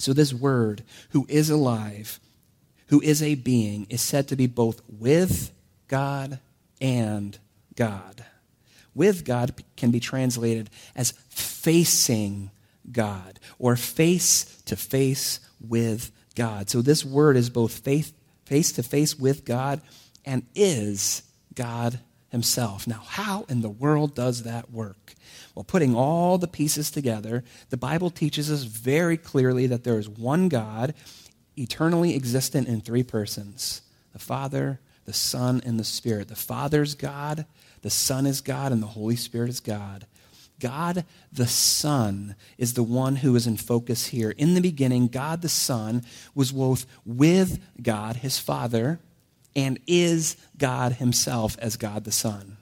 So, 0.00 0.12
this 0.12 0.34
word, 0.34 0.82
who 1.10 1.24
is 1.28 1.50
alive, 1.50 2.18
who 2.88 3.00
is 3.00 3.22
a 3.22 3.36
being, 3.36 3.86
is 3.90 4.02
said 4.02 4.26
to 4.26 4.36
be 4.36 4.48
both 4.48 4.82
with 4.88 5.52
God 5.86 6.40
and 6.80 7.38
God. 7.76 8.24
With 8.92 9.24
God 9.24 9.54
can 9.76 9.92
be 9.92 10.00
translated 10.00 10.68
as 10.96 11.12
facing 11.28 12.50
God 12.90 13.38
or 13.60 13.76
face 13.76 14.60
to 14.62 14.74
face 14.74 15.38
with 15.60 16.10
God. 16.34 16.68
So, 16.68 16.82
this 16.82 17.04
word 17.04 17.36
is 17.36 17.50
both 17.50 17.72
faith 17.72 18.14
face 18.48 18.72
to 18.72 18.82
face 18.82 19.18
with 19.18 19.44
God 19.44 19.82
and 20.24 20.44
is 20.54 21.22
God 21.54 22.00
Himself. 22.30 22.86
Now, 22.86 23.02
how 23.06 23.44
in 23.48 23.60
the 23.60 23.68
world 23.68 24.14
does 24.14 24.44
that 24.44 24.70
work? 24.70 25.14
Well, 25.54 25.64
putting 25.64 25.94
all 25.94 26.38
the 26.38 26.48
pieces 26.48 26.90
together, 26.90 27.44
the 27.68 27.76
Bible 27.76 28.10
teaches 28.10 28.50
us 28.50 28.62
very 28.62 29.18
clearly 29.18 29.66
that 29.66 29.84
there 29.84 29.98
is 29.98 30.08
one 30.08 30.48
God, 30.48 30.94
eternally 31.56 32.14
existent 32.14 32.68
in 32.68 32.80
three 32.80 33.02
persons 33.02 33.82
the 34.12 34.18
Father, 34.18 34.80
the 35.04 35.12
Son, 35.12 35.60
and 35.64 35.78
the 35.78 35.84
Spirit. 35.84 36.28
The 36.28 36.36
Father's 36.36 36.94
God, 36.94 37.44
the 37.82 37.90
Son 37.90 38.24
is 38.26 38.40
God, 38.40 38.72
and 38.72 38.82
the 38.82 38.86
Holy 38.86 39.16
Spirit 39.16 39.50
is 39.50 39.60
God. 39.60 40.06
God 40.60 41.04
the 41.32 41.46
Son 41.46 42.34
is 42.56 42.74
the 42.74 42.82
one 42.82 43.16
who 43.16 43.36
is 43.36 43.46
in 43.46 43.56
focus 43.56 44.06
here. 44.06 44.30
In 44.30 44.54
the 44.54 44.60
beginning, 44.60 45.08
God 45.08 45.42
the 45.42 45.48
Son 45.48 46.02
was 46.34 46.52
both 46.52 46.86
with 47.04 47.60
God, 47.80 48.16
his 48.16 48.38
Father, 48.38 49.00
and 49.54 49.78
is 49.86 50.36
God 50.56 50.94
himself 50.94 51.56
as 51.60 51.76
God 51.76 52.04
the 52.04 52.12
Son. 52.12 52.56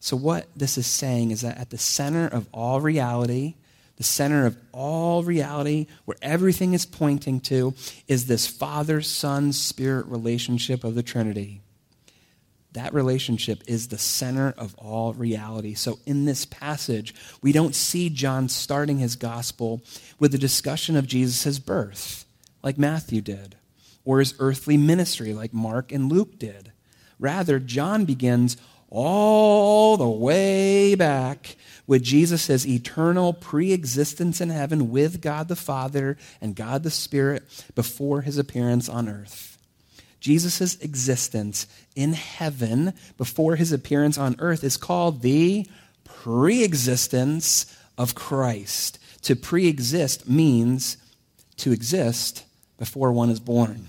So, 0.00 0.16
what 0.16 0.46
this 0.54 0.78
is 0.78 0.86
saying 0.86 1.30
is 1.30 1.40
that 1.40 1.58
at 1.58 1.70
the 1.70 1.78
center 1.78 2.26
of 2.26 2.46
all 2.52 2.80
reality, 2.80 3.54
the 3.96 4.04
center 4.04 4.46
of 4.46 4.56
all 4.72 5.22
reality, 5.22 5.86
where 6.04 6.18
everything 6.22 6.74
is 6.74 6.86
pointing 6.86 7.40
to, 7.40 7.74
is 8.06 8.26
this 8.26 8.46
Father, 8.46 9.00
Son, 9.00 9.52
Spirit 9.52 10.06
relationship 10.06 10.84
of 10.84 10.94
the 10.94 11.02
Trinity. 11.02 11.62
That 12.76 12.92
relationship 12.92 13.62
is 13.66 13.88
the 13.88 13.96
center 13.96 14.52
of 14.58 14.74
all 14.74 15.14
reality. 15.14 15.72
So, 15.72 15.98
in 16.04 16.26
this 16.26 16.44
passage, 16.44 17.14
we 17.40 17.50
don't 17.50 17.74
see 17.74 18.10
John 18.10 18.50
starting 18.50 18.98
his 18.98 19.16
gospel 19.16 19.80
with 20.18 20.34
a 20.34 20.38
discussion 20.38 20.94
of 20.94 21.06
Jesus' 21.06 21.58
birth, 21.58 22.26
like 22.62 22.76
Matthew 22.76 23.22
did, 23.22 23.56
or 24.04 24.18
his 24.18 24.34
earthly 24.38 24.76
ministry, 24.76 25.32
like 25.32 25.54
Mark 25.54 25.90
and 25.90 26.12
Luke 26.12 26.38
did. 26.38 26.72
Rather, 27.18 27.58
John 27.58 28.04
begins 28.04 28.58
all 28.90 29.96
the 29.96 30.06
way 30.06 30.94
back 30.94 31.56
with 31.86 32.02
Jesus' 32.02 32.66
eternal 32.66 33.32
pre 33.32 33.72
existence 33.72 34.38
in 34.42 34.50
heaven 34.50 34.90
with 34.90 35.22
God 35.22 35.48
the 35.48 35.56
Father 35.56 36.18
and 36.42 36.54
God 36.54 36.82
the 36.82 36.90
Spirit 36.90 37.42
before 37.74 38.20
his 38.20 38.36
appearance 38.36 38.86
on 38.86 39.08
earth. 39.08 39.55
Jesus' 40.26 40.74
existence 40.80 41.68
in 41.94 42.12
heaven 42.14 42.94
before 43.16 43.54
his 43.54 43.70
appearance 43.70 44.18
on 44.18 44.34
earth 44.40 44.64
is 44.64 44.76
called 44.76 45.22
the 45.22 45.68
pre 46.02 46.64
existence 46.64 47.72
of 47.96 48.16
Christ. 48.16 48.98
To 49.22 49.36
pre 49.36 49.68
exist 49.68 50.28
means 50.28 50.96
to 51.58 51.70
exist 51.70 52.44
before 52.76 53.12
one 53.12 53.30
is 53.30 53.38
born. 53.38 53.86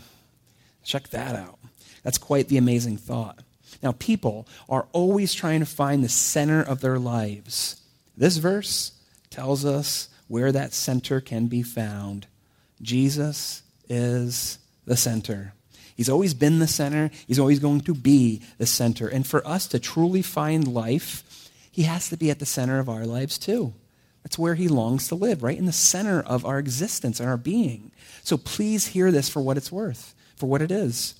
Check 0.83 1.07
that 1.07 1.35
out. 1.35 1.57
That's 2.03 2.19
quite 2.19 2.49
the 2.49 2.57
amazing 2.57 2.97
thought. 2.97 3.39
Now, 3.81 3.93
people 3.93 4.47
are 4.69 4.85
always 4.91 5.33
trying 5.33 5.61
to 5.61 5.65
find 5.65 6.03
the 6.03 6.07
center 6.07 6.61
of 6.61 6.81
their 6.81 6.99
lives. 6.99 7.81
This 8.15 8.37
verse 8.37 8.91
tells 9.31 9.65
us 9.65 10.09
where 10.27 10.51
that 10.51 10.71
center 10.71 11.19
can 11.19 11.47
be 11.47 11.63
found. 11.63 12.27
Jesus 12.79 13.63
is 13.89 14.59
the 14.85 14.95
center. 14.95 15.55
He's 15.97 16.09
always 16.09 16.35
been 16.35 16.59
the 16.59 16.67
center. 16.67 17.09
He's 17.27 17.39
always 17.39 17.59
going 17.59 17.81
to 17.81 17.95
be 17.95 18.43
the 18.59 18.67
center. 18.67 19.07
And 19.07 19.25
for 19.25 19.45
us 19.45 19.67
to 19.69 19.79
truly 19.79 20.21
find 20.21 20.67
life, 20.67 21.49
He 21.71 21.83
has 21.83 22.07
to 22.09 22.17
be 22.17 22.29
at 22.29 22.37
the 22.37 22.45
center 22.45 22.77
of 22.77 22.87
our 22.87 23.05
lives 23.05 23.39
too. 23.39 23.73
That's 24.23 24.37
where 24.37 24.53
He 24.53 24.67
longs 24.67 25.07
to 25.07 25.15
live, 25.15 25.41
right 25.41 25.57
in 25.57 25.65
the 25.65 25.71
center 25.71 26.21
of 26.21 26.45
our 26.45 26.59
existence 26.59 27.19
and 27.19 27.27
our 27.27 27.35
being. 27.35 27.91
So 28.23 28.37
please 28.37 28.87
hear 28.87 29.11
this 29.11 29.27
for 29.27 29.41
what 29.41 29.57
it's 29.57 29.71
worth, 29.71 30.13
for 30.35 30.45
what 30.45 30.61
it 30.61 30.71
is. 30.71 31.15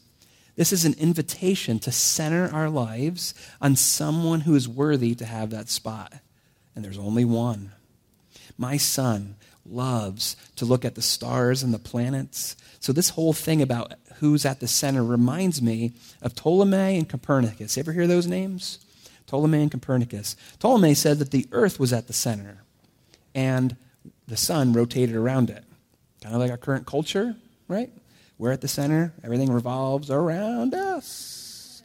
This 0.55 0.72
is 0.72 0.86
an 0.86 0.96
invitation 1.00 1.79
to 1.79 1.91
center 1.91 2.48
our 2.53 2.69
lives 2.69 3.34
on 3.60 3.75
someone 3.75 4.41
who 4.41 4.53
is 4.53 4.69
worthy 4.69 5.15
to 5.15 5.25
have 5.25 5.50
that 5.50 5.69
spot. 5.69 6.13
And 6.75 6.86
there's 6.86 7.00
only 7.00 7.25
one. 7.25 7.72
My 8.60 8.77
son 8.77 9.38
loves 9.65 10.36
to 10.55 10.65
look 10.65 10.86
at 10.86 10.96
the 10.96 11.01
stars 11.01 11.63
and 11.63 11.74
the 11.74 11.79
planets. 11.79 12.55
So, 12.79 12.93
this 12.93 13.10
whole 13.10 13.34
thing 13.34 13.62
about 13.62 13.93
who's 14.19 14.45
at 14.45 14.59
the 14.59 14.67
center 14.67 15.03
reminds 15.03 15.62
me 15.62 15.93
of 16.21 16.36
Ptolemy 16.36 16.97
and 16.97 17.09
Copernicus. 17.09 17.77
You 17.77 17.81
ever 17.81 17.93
hear 17.93 18.07
those 18.07 18.27
names? 18.27 18.79
Ptolemy 19.27 19.62
and 19.62 19.71
Copernicus. 19.71 20.36
Ptolemy 20.59 20.93
said 20.93 21.19
that 21.19 21.31
the 21.31 21.47
earth 21.51 21.79
was 21.79 21.91
at 21.91 22.07
the 22.07 22.13
center 22.13 22.63
and 23.36 23.75
the 24.27 24.38
sun 24.38 24.74
rotated 24.74 25.15
around 25.15 25.50
it. 25.50 25.63
Kind 26.21 26.33
of 26.33 26.41
like 26.41 26.51
our 26.51 26.57
current 26.57 26.86
culture, 26.86 27.36
right? 27.67 27.91
We're 28.38 28.51
at 28.51 28.62
the 28.62 28.67
center, 28.67 29.13
everything 29.24 29.51
revolves 29.51 30.09
around 30.09 30.74
us. 30.74 31.83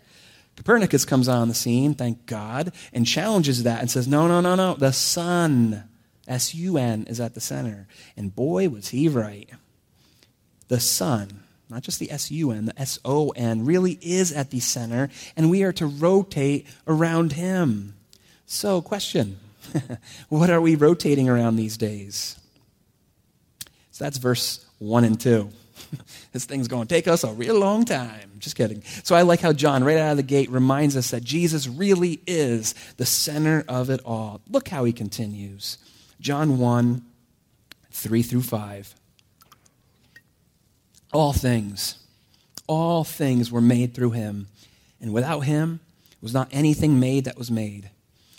Copernicus 0.56 1.04
comes 1.04 1.28
on 1.28 1.48
the 1.48 1.54
scene, 1.54 1.94
thank 1.94 2.26
God, 2.26 2.72
and 2.92 3.06
challenges 3.06 3.62
that 3.62 3.80
and 3.80 3.90
says, 3.90 4.06
no, 4.06 4.28
no, 4.28 4.40
no, 4.40 4.54
no, 4.54 4.74
the 4.74 4.92
sun, 4.92 5.84
S 6.28 6.54
U 6.54 6.76
N, 6.76 7.06
is 7.08 7.20
at 7.20 7.34
the 7.34 7.40
center. 7.40 7.88
And 8.16 8.34
boy, 8.36 8.68
was 8.68 8.88
he 8.88 9.08
right. 9.08 9.48
The 10.68 10.78
sun 10.78 11.41
not 11.72 11.82
just 11.82 11.98
the 11.98 12.10
S 12.10 12.30
U 12.30 12.50
N, 12.50 12.66
the 12.66 12.80
S 12.80 12.98
O 13.04 13.30
N, 13.30 13.64
really 13.64 13.98
is 14.02 14.32
at 14.32 14.50
the 14.50 14.60
center, 14.60 15.08
and 15.36 15.50
we 15.50 15.62
are 15.62 15.72
to 15.72 15.86
rotate 15.86 16.66
around 16.86 17.32
him. 17.32 17.94
So, 18.46 18.82
question 18.82 19.38
What 20.28 20.50
are 20.50 20.60
we 20.60 20.74
rotating 20.76 21.28
around 21.28 21.56
these 21.56 21.76
days? 21.76 22.38
So 23.90 24.04
that's 24.04 24.18
verse 24.18 24.64
1 24.78 25.04
and 25.04 25.20
2. 25.20 25.50
this 26.32 26.44
thing's 26.44 26.68
going 26.68 26.86
to 26.86 26.94
take 26.94 27.06
us 27.06 27.24
a 27.24 27.32
real 27.32 27.58
long 27.58 27.84
time. 27.84 28.32
Just 28.38 28.56
kidding. 28.56 28.82
So 29.04 29.14
I 29.14 29.22
like 29.22 29.40
how 29.40 29.52
John, 29.52 29.84
right 29.84 29.98
out 29.98 30.12
of 30.12 30.16
the 30.16 30.22
gate, 30.22 30.50
reminds 30.50 30.96
us 30.96 31.10
that 31.10 31.22
Jesus 31.22 31.68
really 31.68 32.20
is 32.26 32.74
the 32.96 33.06
center 33.06 33.64
of 33.68 33.90
it 33.90 34.00
all. 34.04 34.40
Look 34.48 34.68
how 34.68 34.84
he 34.84 34.92
continues. 34.92 35.78
John 36.20 36.58
1 36.58 37.02
3 37.90 38.22
through 38.22 38.42
5. 38.42 38.94
All 41.12 41.33
things, 41.33 41.97
all 42.66 43.04
things 43.04 43.50
were 43.50 43.61
made 43.61 43.95
through 43.95 44.12
him. 44.12 44.49
And 45.00 45.12
without 45.12 45.40
him 45.40 45.81
was 46.21 46.33
not 46.33 46.49
anything 46.52 46.99
made 46.99 47.25
that 47.25 47.37
was 47.37 47.50
made. 47.50 47.90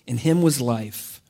In 0.07 0.17
him 0.17 0.41
was 0.41 0.59
life, 0.59 1.21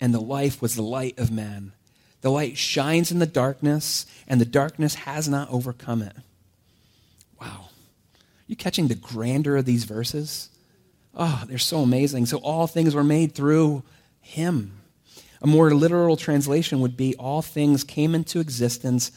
and 0.00 0.12
the 0.12 0.20
life 0.20 0.60
was 0.60 0.74
the 0.74 0.82
light 0.82 1.18
of 1.18 1.30
man. 1.30 1.72
The 2.20 2.30
light 2.30 2.58
shines 2.58 3.12
in 3.12 3.20
the 3.20 3.26
darkness, 3.26 4.06
and 4.26 4.40
the 4.40 4.46
darkness 4.46 4.94
has 4.96 5.28
not 5.28 5.50
overcome 5.50 6.02
it. 6.02 6.16
Wow. 7.40 7.68
You 8.46 8.56
catching 8.56 8.88
the 8.88 8.94
grandeur 8.94 9.56
of 9.56 9.66
these 9.66 9.84
verses? 9.84 10.48
Oh, 11.14 11.44
they're 11.46 11.58
so 11.58 11.80
amazing. 11.80 12.26
So 12.26 12.38
all 12.38 12.66
things 12.66 12.94
were 12.94 13.04
made 13.04 13.34
through 13.34 13.82
him. 14.20 14.80
A 15.40 15.46
more 15.46 15.72
literal 15.72 16.16
translation 16.16 16.80
would 16.80 16.96
be 16.96 17.14
all 17.16 17.42
things 17.42 17.84
came 17.84 18.14
into 18.14 18.40
existence 18.40 19.12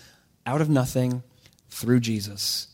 out 0.46 0.62
of 0.62 0.70
nothing 0.70 1.24
through 1.72 2.02
Jesus. 2.02 2.68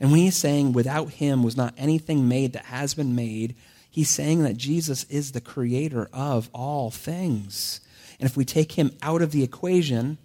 And 0.00 0.10
when 0.10 0.20
he's 0.20 0.36
saying, 0.36 0.72
without 0.72 1.10
him 1.10 1.42
was 1.42 1.56
not 1.56 1.74
anything 1.76 2.28
made 2.28 2.52
that 2.52 2.66
has 2.66 2.94
been 2.94 3.14
made, 3.14 3.54
he's 3.90 4.10
saying 4.10 4.42
that 4.42 4.56
Jesus 4.56 5.04
is 5.04 5.32
the 5.32 5.40
creator 5.40 6.08
of 6.12 6.48
all 6.54 6.90
things. 6.90 7.80
And 8.18 8.28
if 8.28 8.36
we 8.36 8.44
take 8.44 8.72
him 8.72 8.92
out 9.02 9.22
of 9.22 9.32
the 9.32 9.42
equation, 9.42 10.18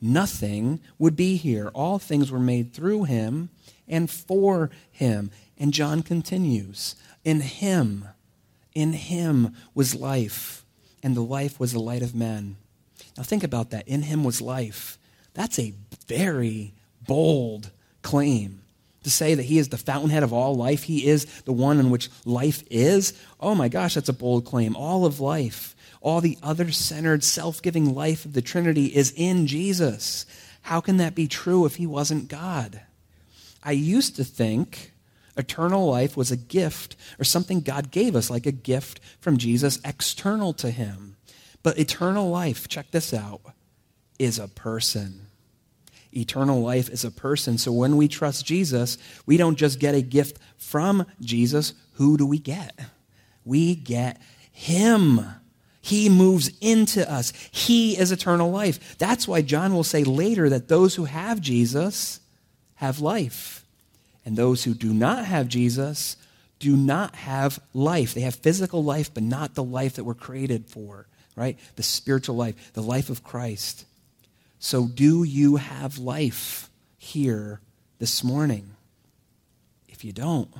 nothing 0.00 0.80
would 0.98 1.16
be 1.16 1.36
here. 1.36 1.70
All 1.74 1.98
things 1.98 2.30
were 2.30 2.38
made 2.38 2.72
through 2.72 3.04
him 3.04 3.50
and 3.88 4.10
for 4.10 4.70
him. 4.90 5.30
And 5.58 5.72
John 5.72 6.02
continues 6.02 6.96
In 7.24 7.40
him, 7.40 8.06
in 8.74 8.92
him 8.92 9.54
was 9.74 9.94
life, 9.94 10.64
and 11.02 11.16
the 11.16 11.22
life 11.22 11.60
was 11.60 11.72
the 11.72 11.80
light 11.80 12.02
of 12.02 12.14
men. 12.14 12.56
Now 13.16 13.22
think 13.22 13.44
about 13.44 13.70
that. 13.70 13.86
In 13.86 14.02
him 14.02 14.24
was 14.24 14.40
life. 14.40 14.98
That's 15.34 15.58
a 15.58 15.74
very 16.06 16.74
bold 17.06 17.70
claim. 18.02 18.62
To 19.04 19.10
say 19.10 19.34
that 19.34 19.44
he 19.44 19.58
is 19.58 19.68
the 19.68 19.78
fountainhead 19.78 20.22
of 20.22 20.32
all 20.32 20.54
life, 20.54 20.84
he 20.84 21.06
is 21.06 21.24
the 21.42 21.52
one 21.52 21.80
in 21.80 21.90
which 21.90 22.08
life 22.24 22.62
is. 22.70 23.14
Oh 23.40 23.54
my 23.54 23.68
gosh, 23.68 23.94
that's 23.94 24.08
a 24.08 24.12
bold 24.12 24.44
claim. 24.44 24.76
All 24.76 25.04
of 25.04 25.18
life, 25.18 25.74
all 26.00 26.20
the 26.20 26.38
other 26.42 26.70
centered, 26.70 27.24
self 27.24 27.60
giving 27.60 27.94
life 27.94 28.24
of 28.24 28.32
the 28.32 28.42
Trinity 28.42 28.86
is 28.86 29.12
in 29.16 29.48
Jesus. 29.48 30.24
How 30.62 30.80
can 30.80 30.98
that 30.98 31.16
be 31.16 31.26
true 31.26 31.66
if 31.66 31.76
he 31.76 31.86
wasn't 31.86 32.28
God? 32.28 32.82
I 33.64 33.72
used 33.72 34.16
to 34.16 34.24
think 34.24 34.92
eternal 35.36 35.90
life 35.90 36.16
was 36.16 36.30
a 36.30 36.36
gift 36.36 36.94
or 37.18 37.24
something 37.24 37.60
God 37.60 37.90
gave 37.90 38.14
us, 38.14 38.30
like 38.30 38.46
a 38.46 38.52
gift 38.52 39.00
from 39.20 39.36
Jesus 39.36 39.80
external 39.84 40.52
to 40.54 40.70
him. 40.70 41.16
But 41.62 41.78
eternal 41.78 42.28
life, 42.30 42.68
check 42.68 42.90
this 42.90 43.14
out, 43.14 43.40
is 44.18 44.38
a 44.38 44.48
person. 44.48 45.26
Eternal 46.14 46.62
life 46.62 46.88
is 46.90 47.04
a 47.04 47.10
person. 47.10 47.58
So 47.58 47.72
when 47.72 47.96
we 47.96 48.08
trust 48.08 48.44
Jesus, 48.44 48.98
we 49.26 49.36
don't 49.36 49.56
just 49.56 49.78
get 49.78 49.94
a 49.94 50.02
gift 50.02 50.38
from 50.58 51.06
Jesus. 51.20 51.74
Who 51.94 52.16
do 52.16 52.26
we 52.26 52.38
get? 52.38 52.78
We 53.44 53.74
get 53.74 54.20
Him. 54.52 55.20
He 55.80 56.08
moves 56.08 56.50
into 56.60 57.10
us. 57.10 57.32
He 57.50 57.98
is 57.98 58.12
eternal 58.12 58.50
life. 58.50 58.96
That's 58.98 59.26
why 59.26 59.42
John 59.42 59.74
will 59.74 59.84
say 59.84 60.04
later 60.04 60.48
that 60.48 60.68
those 60.68 60.94
who 60.94 61.06
have 61.06 61.40
Jesus 61.40 62.20
have 62.76 63.00
life. 63.00 63.64
And 64.24 64.36
those 64.36 64.62
who 64.62 64.74
do 64.74 64.92
not 64.94 65.24
have 65.24 65.48
Jesus 65.48 66.16
do 66.60 66.76
not 66.76 67.16
have 67.16 67.58
life. 67.74 68.14
They 68.14 68.20
have 68.20 68.36
physical 68.36 68.84
life, 68.84 69.12
but 69.12 69.24
not 69.24 69.54
the 69.54 69.64
life 69.64 69.94
that 69.94 70.04
we're 70.04 70.14
created 70.14 70.68
for, 70.68 71.08
right? 71.34 71.58
The 71.74 71.82
spiritual 71.82 72.36
life, 72.36 72.72
the 72.74 72.82
life 72.82 73.10
of 73.10 73.24
Christ. 73.24 73.84
So, 74.64 74.86
do 74.86 75.24
you 75.24 75.56
have 75.56 75.98
life 75.98 76.70
here 76.96 77.60
this 77.98 78.22
morning? 78.22 78.76
If 79.88 80.04
you 80.04 80.12
don't, 80.12 80.52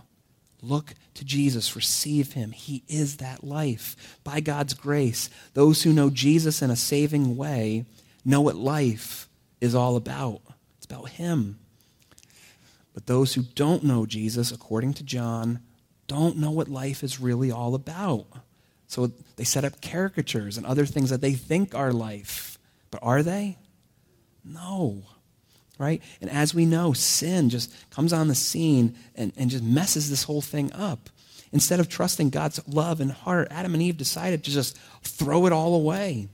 look 0.61 0.95
to 1.15 1.25
Jesus, 1.25 1.77
receive 1.77 2.33
him. 2.33 2.51
He 2.51 2.83
is 2.89 3.19
that 3.19 3.45
life. 3.45 4.19
By 4.25 4.41
God's 4.41 4.75
grace, 4.75 5.31
those 5.55 5.85
who 5.85 5.93
know 5.93 6.11
Jesus 6.11 6.63
in 6.63 6.69
a 6.69 6.75
saving 6.75 7.37
way 7.37 7.85
know 8.25 8.41
what 8.41 8.57
life 8.57 9.29
is 9.61 9.73
all 9.73 9.95
about. 9.95 10.41
It's 10.79 10.87
about 10.87 11.11
him. 11.11 11.61
But 12.95 13.07
those 13.07 13.35
who 13.35 13.43
don't 13.43 13.85
know 13.85 14.05
Jesus, 14.05 14.51
according 14.51 14.95
to 14.95 15.05
John, 15.05 15.61
don't 16.09 16.39
know 16.39 16.51
what 16.51 16.67
life 16.67 17.05
is 17.05 17.21
really 17.21 17.53
all 17.53 17.77
about. 17.77 18.27
So 18.89 19.13
they 19.37 19.45
set 19.45 19.65
up 19.65 19.81
caricatures 19.81 20.59
and 20.59 20.67
other 20.67 20.87
things 20.87 21.11
that 21.11 21.21
they 21.21 21.35
think 21.35 21.73
are 21.73 21.93
life. 21.93 22.59
But 22.91 22.99
are 23.05 23.23
they? 23.23 23.59
No. 24.45 25.03
Right? 25.79 26.03
And 26.21 26.31
as 26.31 26.55
we 26.55 26.67
know, 26.67 26.93
sin 26.93 27.51
just 27.51 27.73
comes 27.91 28.13
on 28.13 28.29
the 28.29 28.35
scene 28.35 28.95
and, 29.15 29.33
and 29.37 29.51
just 29.51 29.65
messes 29.65 30.11
this 30.11 30.25
whole 30.25 30.43
thing 30.43 30.73
up. 30.73 31.09
Instead 31.51 31.81
of 31.81 31.89
trusting 31.89 32.31
God's 32.31 32.61
love 32.67 33.01
and 33.01 33.13
heart, 33.13 33.49
Adam 33.51 33.75
and 33.75 33.83
Eve 33.83 33.97
decided 33.97 34.45
to 34.45 34.51
just 34.51 34.79
throw 35.03 35.47
it 35.47 35.53
all 35.53 35.75
away. 35.75 36.29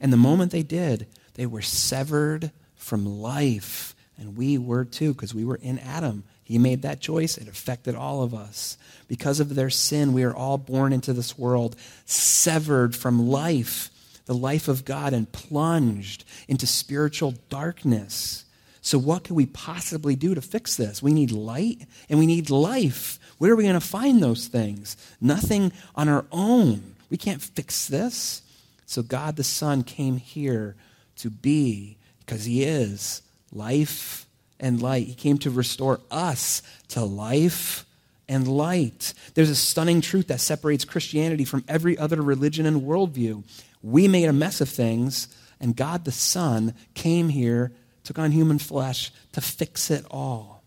And 0.00 0.12
the 0.12 0.16
moment 0.16 0.50
they 0.50 0.64
did, 0.64 1.06
they 1.34 1.46
were 1.46 1.62
severed 1.62 2.50
from 2.74 3.20
life. 3.20 3.94
And 4.18 4.36
we 4.36 4.58
were 4.58 4.84
too, 4.84 5.12
because 5.14 5.34
we 5.34 5.44
were 5.44 5.60
in 5.62 5.78
Adam. 5.78 6.24
He 6.42 6.58
made 6.58 6.82
that 6.82 7.00
choice. 7.00 7.38
It 7.38 7.48
affected 7.48 7.94
all 7.94 8.22
of 8.22 8.34
us. 8.34 8.76
Because 9.06 9.38
of 9.38 9.54
their 9.54 9.70
sin, 9.70 10.12
we 10.12 10.24
are 10.24 10.34
all 10.34 10.58
born 10.58 10.92
into 10.92 11.12
this 11.12 11.38
world 11.38 11.76
severed 12.04 12.96
from 12.96 13.28
life 13.28 13.90
the 14.32 14.38
life 14.38 14.66
of 14.66 14.86
God 14.86 15.12
and 15.12 15.30
plunged 15.30 16.24
into 16.48 16.66
spiritual 16.66 17.34
darkness. 17.50 18.46
So, 18.80 18.98
what 18.98 19.24
can 19.24 19.36
we 19.36 19.44
possibly 19.44 20.16
do 20.16 20.34
to 20.34 20.40
fix 20.40 20.74
this? 20.74 21.02
We 21.02 21.12
need 21.12 21.30
light 21.30 21.86
and 22.08 22.18
we 22.18 22.24
need 22.24 22.48
life. 22.48 23.18
Where 23.36 23.52
are 23.52 23.56
we 23.56 23.64
going 23.64 23.74
to 23.74 23.80
find 23.80 24.22
those 24.22 24.46
things? 24.46 24.96
Nothing 25.20 25.70
on 25.94 26.08
our 26.08 26.24
own. 26.32 26.94
We 27.10 27.18
can't 27.18 27.42
fix 27.42 27.86
this. 27.86 28.40
So, 28.86 29.02
God 29.02 29.36
the 29.36 29.44
Son 29.44 29.82
came 29.82 30.16
here 30.16 30.76
to 31.16 31.28
be, 31.28 31.98
because 32.20 32.46
He 32.46 32.64
is 32.64 33.20
life 33.52 34.24
and 34.58 34.80
light. 34.80 35.08
He 35.08 35.14
came 35.14 35.36
to 35.38 35.50
restore 35.50 36.00
us 36.10 36.62
to 36.88 37.04
life 37.04 37.84
and 38.30 38.48
light. 38.48 39.12
There's 39.34 39.50
a 39.50 39.54
stunning 39.54 40.00
truth 40.00 40.28
that 40.28 40.40
separates 40.40 40.86
Christianity 40.86 41.44
from 41.44 41.64
every 41.68 41.98
other 41.98 42.22
religion 42.22 42.64
and 42.64 42.80
worldview. 42.80 43.44
We 43.82 44.08
made 44.08 44.28
a 44.28 44.32
mess 44.32 44.60
of 44.60 44.68
things, 44.68 45.28
and 45.60 45.76
God 45.76 46.04
the 46.04 46.12
Son 46.12 46.74
came 46.94 47.28
here, 47.28 47.72
took 48.04 48.18
on 48.18 48.30
human 48.30 48.58
flesh 48.58 49.12
to 49.32 49.40
fix 49.40 49.90
it 49.90 50.04
all. 50.10 50.62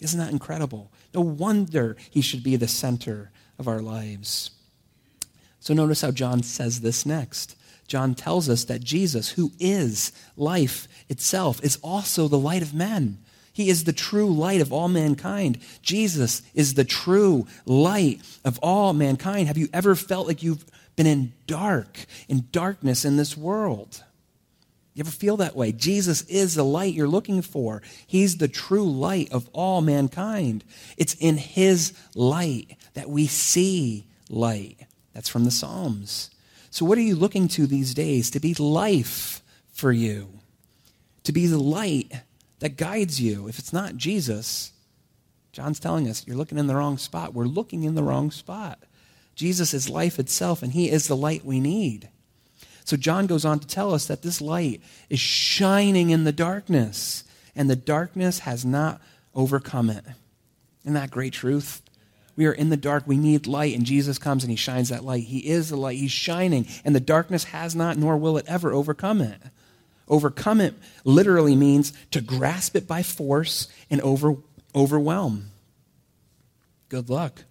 Isn't 0.00 0.18
that 0.18 0.32
incredible? 0.32 0.90
No 1.14 1.20
wonder 1.20 1.96
he 2.10 2.20
should 2.20 2.42
be 2.42 2.56
the 2.56 2.68
center 2.68 3.30
of 3.58 3.68
our 3.68 3.80
lives. 3.80 4.50
So 5.60 5.74
notice 5.74 6.00
how 6.00 6.10
John 6.10 6.42
says 6.42 6.80
this 6.80 7.06
next. 7.06 7.56
John 7.86 8.14
tells 8.14 8.48
us 8.48 8.64
that 8.64 8.82
Jesus, 8.82 9.30
who 9.30 9.52
is 9.58 10.12
life 10.36 10.88
itself, 11.08 11.62
is 11.62 11.78
also 11.82 12.26
the 12.26 12.38
light 12.38 12.62
of 12.62 12.74
men. 12.74 13.18
He 13.52 13.68
is 13.68 13.84
the 13.84 13.92
true 13.92 14.32
light 14.32 14.60
of 14.60 14.72
all 14.72 14.88
mankind. 14.88 15.58
Jesus 15.82 16.42
is 16.54 16.74
the 16.74 16.84
true 16.84 17.46
light 17.66 18.22
of 18.44 18.58
all 18.60 18.92
mankind. 18.94 19.46
Have 19.46 19.58
you 19.58 19.68
ever 19.72 19.94
felt 19.94 20.26
like 20.26 20.42
you've 20.42 20.64
been 20.96 21.06
in 21.06 21.32
dark, 21.46 22.06
in 22.28 22.48
darkness 22.52 23.04
in 23.04 23.16
this 23.16 23.36
world. 23.36 24.04
You 24.94 25.00
ever 25.00 25.10
feel 25.10 25.38
that 25.38 25.56
way? 25.56 25.72
Jesus 25.72 26.22
is 26.22 26.54
the 26.54 26.64
light 26.64 26.92
you're 26.92 27.08
looking 27.08 27.40
for. 27.40 27.82
He's 28.06 28.36
the 28.36 28.48
true 28.48 28.90
light 28.90 29.32
of 29.32 29.48
all 29.52 29.80
mankind. 29.80 30.64
It's 30.98 31.14
in 31.14 31.38
His 31.38 31.94
light 32.14 32.76
that 32.92 33.08
we 33.08 33.26
see 33.26 34.06
light. 34.28 34.86
That's 35.14 35.30
from 35.30 35.44
the 35.44 35.50
Psalms. 35.50 36.30
So, 36.70 36.84
what 36.84 36.98
are 36.98 37.02
you 37.02 37.16
looking 37.16 37.48
to 37.48 37.66
these 37.66 37.94
days 37.94 38.30
to 38.30 38.40
be 38.40 38.54
life 38.54 39.42
for 39.72 39.92
you? 39.92 40.28
To 41.24 41.32
be 41.32 41.46
the 41.46 41.58
light 41.58 42.12
that 42.58 42.76
guides 42.76 43.20
you. 43.20 43.48
If 43.48 43.58
it's 43.58 43.72
not 43.72 43.96
Jesus, 43.96 44.72
John's 45.52 45.80
telling 45.80 46.08
us 46.08 46.26
you're 46.26 46.36
looking 46.36 46.58
in 46.58 46.66
the 46.66 46.74
wrong 46.74 46.98
spot. 46.98 47.32
We're 47.32 47.44
looking 47.44 47.84
in 47.84 47.94
the 47.94 48.02
wrong 48.02 48.30
spot. 48.30 48.78
Jesus 49.34 49.72
is 49.74 49.88
life 49.88 50.18
itself, 50.18 50.62
and 50.62 50.72
he 50.72 50.90
is 50.90 51.08
the 51.08 51.16
light 51.16 51.44
we 51.44 51.60
need. 51.60 52.08
So 52.84 52.96
John 52.96 53.26
goes 53.26 53.44
on 53.44 53.60
to 53.60 53.66
tell 53.66 53.94
us 53.94 54.06
that 54.06 54.22
this 54.22 54.40
light 54.40 54.82
is 55.08 55.20
shining 55.20 56.10
in 56.10 56.24
the 56.24 56.32
darkness, 56.32 57.24
and 57.54 57.70
the 57.70 57.76
darkness 57.76 58.40
has 58.40 58.64
not 58.64 59.00
overcome 59.34 59.88
it. 59.90 60.04
Isn't 60.82 60.94
that 60.94 61.10
great 61.10 61.32
truth? 61.32 61.82
We 62.34 62.46
are 62.46 62.52
in 62.52 62.70
the 62.70 62.76
dark. 62.76 63.06
We 63.06 63.16
need 63.16 63.46
light, 63.46 63.76
and 63.76 63.84
Jesus 63.84 64.18
comes 64.18 64.42
and 64.42 64.50
he 64.50 64.56
shines 64.56 64.88
that 64.88 65.04
light. 65.04 65.24
He 65.24 65.38
is 65.38 65.68
the 65.68 65.76
light. 65.76 65.98
He's 65.98 66.10
shining, 66.10 66.66
and 66.84 66.94
the 66.94 67.00
darkness 67.00 67.44
has 67.44 67.76
not, 67.76 67.96
nor 67.98 68.16
will 68.16 68.38
it 68.38 68.46
ever 68.48 68.72
overcome 68.72 69.20
it. 69.20 69.40
Overcome 70.08 70.60
it 70.60 70.74
literally 71.04 71.54
means 71.54 71.92
to 72.10 72.20
grasp 72.20 72.74
it 72.74 72.86
by 72.88 73.02
force 73.02 73.68
and 73.90 74.00
over, 74.00 74.36
overwhelm. 74.74 75.50
Good 76.88 77.08
luck. 77.08 77.44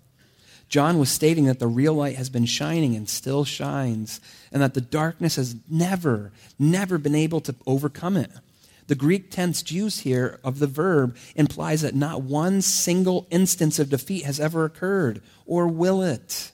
John 0.71 0.99
was 0.99 1.11
stating 1.11 1.47
that 1.47 1.59
the 1.59 1.67
real 1.67 1.93
light 1.93 2.15
has 2.15 2.29
been 2.29 2.45
shining 2.45 2.95
and 2.95 3.07
still 3.09 3.43
shines, 3.43 4.21
and 4.53 4.61
that 4.61 4.73
the 4.73 4.79
darkness 4.79 5.35
has 5.35 5.53
never, 5.69 6.31
never 6.57 6.97
been 6.97 7.13
able 7.13 7.41
to 7.41 7.53
overcome 7.67 8.15
it. 8.15 8.31
The 8.87 8.95
Greek 8.95 9.29
tense 9.31 9.69
use 9.69 9.99
here 9.99 10.39
of 10.45 10.59
the 10.59 10.67
verb 10.67 11.17
implies 11.35 11.81
that 11.81 11.93
not 11.93 12.21
one 12.21 12.61
single 12.61 13.27
instance 13.29 13.79
of 13.79 13.89
defeat 13.89 14.23
has 14.23 14.39
ever 14.39 14.63
occurred, 14.63 15.21
or 15.45 15.67
will 15.67 16.01
it. 16.01 16.53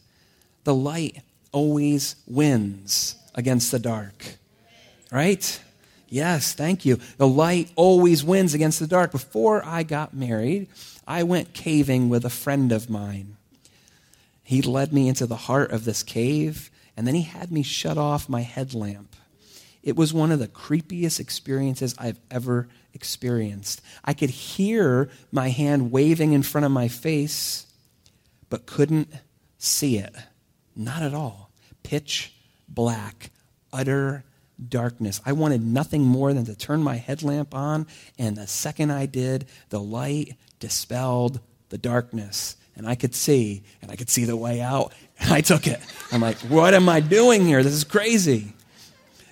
The 0.64 0.74
light 0.74 1.22
always 1.52 2.16
wins 2.26 3.18
against 3.36 3.72
the 3.72 3.78
dark. 3.78 4.38
Right? 5.12 5.62
Yes, 6.10 6.54
thank 6.54 6.86
you. 6.86 7.00
The 7.18 7.28
light 7.28 7.72
always 7.76 8.24
wins 8.24 8.56
against 8.56 8.80
the 8.80 8.88
dark. 8.88 9.12
Before 9.12 9.64
I 9.64 9.84
got 9.84 10.16
married, 10.16 10.70
I 11.06 11.22
went 11.22 11.54
caving 11.54 12.10
with 12.10 12.26
a 12.26 12.32
friend 12.32 12.72
of 12.72 12.90
mine. 12.90 13.37
He 14.48 14.62
led 14.62 14.94
me 14.94 15.10
into 15.10 15.26
the 15.26 15.36
heart 15.36 15.72
of 15.72 15.84
this 15.84 16.04
cave, 16.04 16.72
and 16.96 17.06
then 17.06 17.16
he 17.16 17.24
had 17.24 17.52
me 17.52 17.64
shut 17.64 17.98
off 17.98 18.30
my 18.30 18.44
headlamp. 18.44 19.14
It 19.84 19.98
was 19.98 20.14
one 20.14 20.32
of 20.32 20.40
the 20.40 20.48
creepiest 20.48 21.20
experiences 21.20 21.94
I've 21.98 22.22
ever 22.32 22.70
experienced. 22.94 23.82
I 24.06 24.14
could 24.14 24.30
hear 24.30 25.10
my 25.34 25.50
hand 25.50 25.92
waving 25.92 26.32
in 26.32 26.44
front 26.44 26.64
of 26.64 26.72
my 26.72 26.88
face, 26.88 27.66
but 28.50 28.66
couldn't 28.66 29.10
see 29.58 29.98
it. 29.98 30.16
Not 30.78 31.02
at 31.02 31.14
all. 31.14 31.52
Pitch 31.84 32.34
black, 32.70 33.32
utter 33.74 34.24
darkness. 34.70 35.20
I 35.26 35.34
wanted 35.34 35.62
nothing 35.62 36.04
more 36.04 36.34
than 36.34 36.46
to 36.46 36.56
turn 36.56 36.82
my 36.82 36.96
headlamp 36.96 37.54
on, 37.54 37.86
and 38.18 38.38
the 38.38 38.48
second 38.48 38.92
I 38.92 39.08
did, 39.08 39.46
the 39.72 39.82
light 39.82 40.38
dispelled 40.62 41.42
the 41.68 41.78
darkness. 41.78 42.56
And 42.78 42.88
I 42.88 42.96
could 42.96 43.16
see, 43.16 43.64
and 43.82 43.92
I 43.92 43.96
could 43.96 44.10
see 44.10 44.26
the 44.26 44.38
way 44.38 44.62
out, 44.62 44.94
and 45.20 45.34
I 45.34 45.42
took 45.42 45.68
it. 45.68 45.80
I'm 46.12 46.22
like, 46.22 46.38
what 46.38 46.74
am 46.74 46.88
I 46.88 47.00
doing 47.00 47.46
here? 47.46 47.64
This 47.64 47.74
is 47.74 47.84
crazy. 47.84 48.54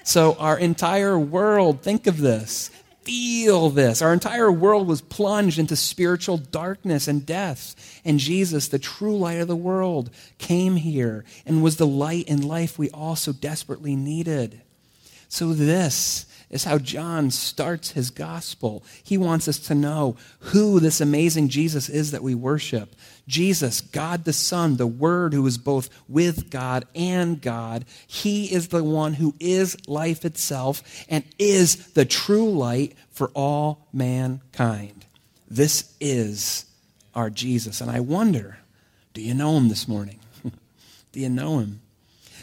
So, 0.04 0.36
our 0.36 0.58
entire 0.58 1.18
world, 1.18 1.82
think 1.82 2.06
of 2.06 2.20
this, 2.20 2.70
feel 3.02 3.70
this. 3.70 4.02
Our 4.02 4.14
entire 4.14 4.52
world 4.52 4.88
was 4.88 5.02
plunged 5.02 5.58
into 5.58 5.76
spiritual 5.76 6.38
darkness 6.38 7.08
and 7.08 7.26
death. 7.26 7.76
And 8.04 8.20
Jesus, 8.20 8.68
the 8.68 8.80
true 8.80 9.18
light 9.18 9.40
of 9.40 9.48
the 9.48 9.56
world, 9.56 10.10
came 10.38 10.76
here 10.76 11.24
and 11.46 11.64
was 11.64 11.78
the 11.78 11.88
light 11.88 12.26
and 12.28 12.44
life 12.44 12.78
we 12.78 12.90
all 12.92 13.16
so 13.16 13.32
desperately 13.32 13.96
needed. 13.96 14.62
So, 15.28 15.54
this 15.54 16.26
is 16.50 16.64
how 16.64 16.78
John 16.78 17.32
starts 17.32 17.92
his 17.92 18.12
gospel. 18.12 18.84
He 19.04 19.18
wants 19.18 19.48
us 19.48 19.60
to 19.60 19.76
know 19.76 20.16
who 20.40 20.80
this 20.80 21.02
amazing 21.02 21.50
Jesus 21.50 21.90
is 21.90 22.12
that 22.12 22.24
we 22.24 22.36
worship. 22.36 22.96
Jesus, 23.28 23.82
God 23.82 24.24
the 24.26 24.34
Son, 24.34 24.78
the 24.78 24.88
Word 24.88 25.34
who 25.34 25.46
is 25.48 25.58
both 25.58 25.90
with 26.08 26.50
God 26.50 26.86
and 26.94 27.42
God. 27.42 27.86
He 28.06 28.54
is 28.54 28.68
the 28.68 28.84
one 28.84 29.14
who 29.14 29.34
is 29.40 29.78
life 29.88 30.26
itself 30.26 30.84
and 31.10 31.24
is 31.40 31.94
the 31.94 32.06
true 32.06 32.50
light 32.52 32.96
for 33.12 33.30
all 33.34 33.88
mankind. 33.92 35.06
This 35.50 35.96
is 36.00 36.66
our 37.14 37.30
Jesus. 37.30 37.82
And 37.82 37.90
I 37.90 38.00
wonder 38.00 38.60
do 39.14 39.22
you 39.22 39.34
know 39.34 39.56
him 39.56 39.70
this 39.70 39.88
morning? 39.88 40.20
do 41.14 41.20
you 41.22 41.30
know 41.30 41.60
him? 41.60 41.82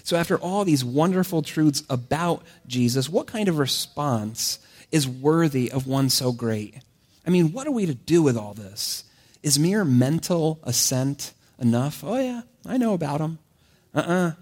So, 0.05 0.17
after 0.17 0.39
all 0.39 0.65
these 0.65 0.85
wonderful 0.85 1.43
truths 1.43 1.85
about 1.89 2.43
Jesus, 2.67 3.09
what 3.09 3.27
kind 3.27 3.49
of 3.49 3.59
response 3.59 4.59
is 4.91 5.07
worthy 5.07 5.71
of 5.71 5.87
one 5.87 6.09
so 6.09 6.33
great? 6.33 6.77
I 7.27 7.31
mean, 7.31 7.53
what 7.53 7.67
are 7.67 7.73
we 7.73 7.87
to 7.87 7.95
do 7.95 8.23
with 8.23 8.37
all 8.37 8.55
this? 8.55 9.05
Is 9.43 9.59
mere 9.59 9.85
mental 9.85 10.61
assent 10.63 11.33
enough? 11.59 12.05
Oh, 12.05 12.19
yeah, 12.19 12.43
I 12.67 12.77
know 12.77 12.95
about 12.95 13.21
him. 13.21 13.39
Uh 13.95 13.99
uh-uh. 13.99 14.13
uh 14.13 14.33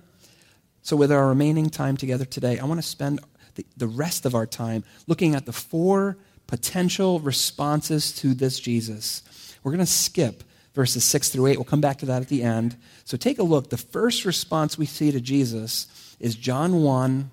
So, 0.83 0.97
with 0.97 1.11
our 1.11 1.29
remaining 1.29 1.71
time 1.71 1.97
together 1.97 2.25
today, 2.25 2.59
I 2.59 2.65
want 2.65 2.81
to 2.81 2.87
spend 2.87 3.21
the, 3.55 3.67
the 3.77 3.87
rest 3.87 4.27
of 4.27 4.35
our 4.35 4.47
time 4.47 4.85
looking 5.07 5.35
at 5.35 5.47
the 5.47 5.53
four 5.53 6.17
potential 6.47 7.21
responses 7.21 8.13
to 8.17 8.35
this 8.35 8.59
Jesus. 8.59 9.23
We're 9.63 9.73
going 9.73 9.85
to 9.85 9.87
skip 9.87 10.43
verses 10.75 11.05
6 11.05 11.31
through 11.31 11.47
8. 11.47 11.59
We'll 11.59 11.65
come 11.65 11.81
back 11.81 11.99
to 11.99 12.07
that 12.07 12.23
at 12.23 12.29
the 12.29 12.43
end. 12.43 12.77
So 13.05 13.17
take 13.17 13.39
a 13.39 13.43
look. 13.43 13.71
The 13.71 13.77
first 13.77 14.25
response 14.25 14.79
we 14.79 14.87
see 14.87 15.13
to 15.13 15.21
Jesus 15.21 16.17
is 16.19 16.35
John 16.35 16.83
1 16.83 17.31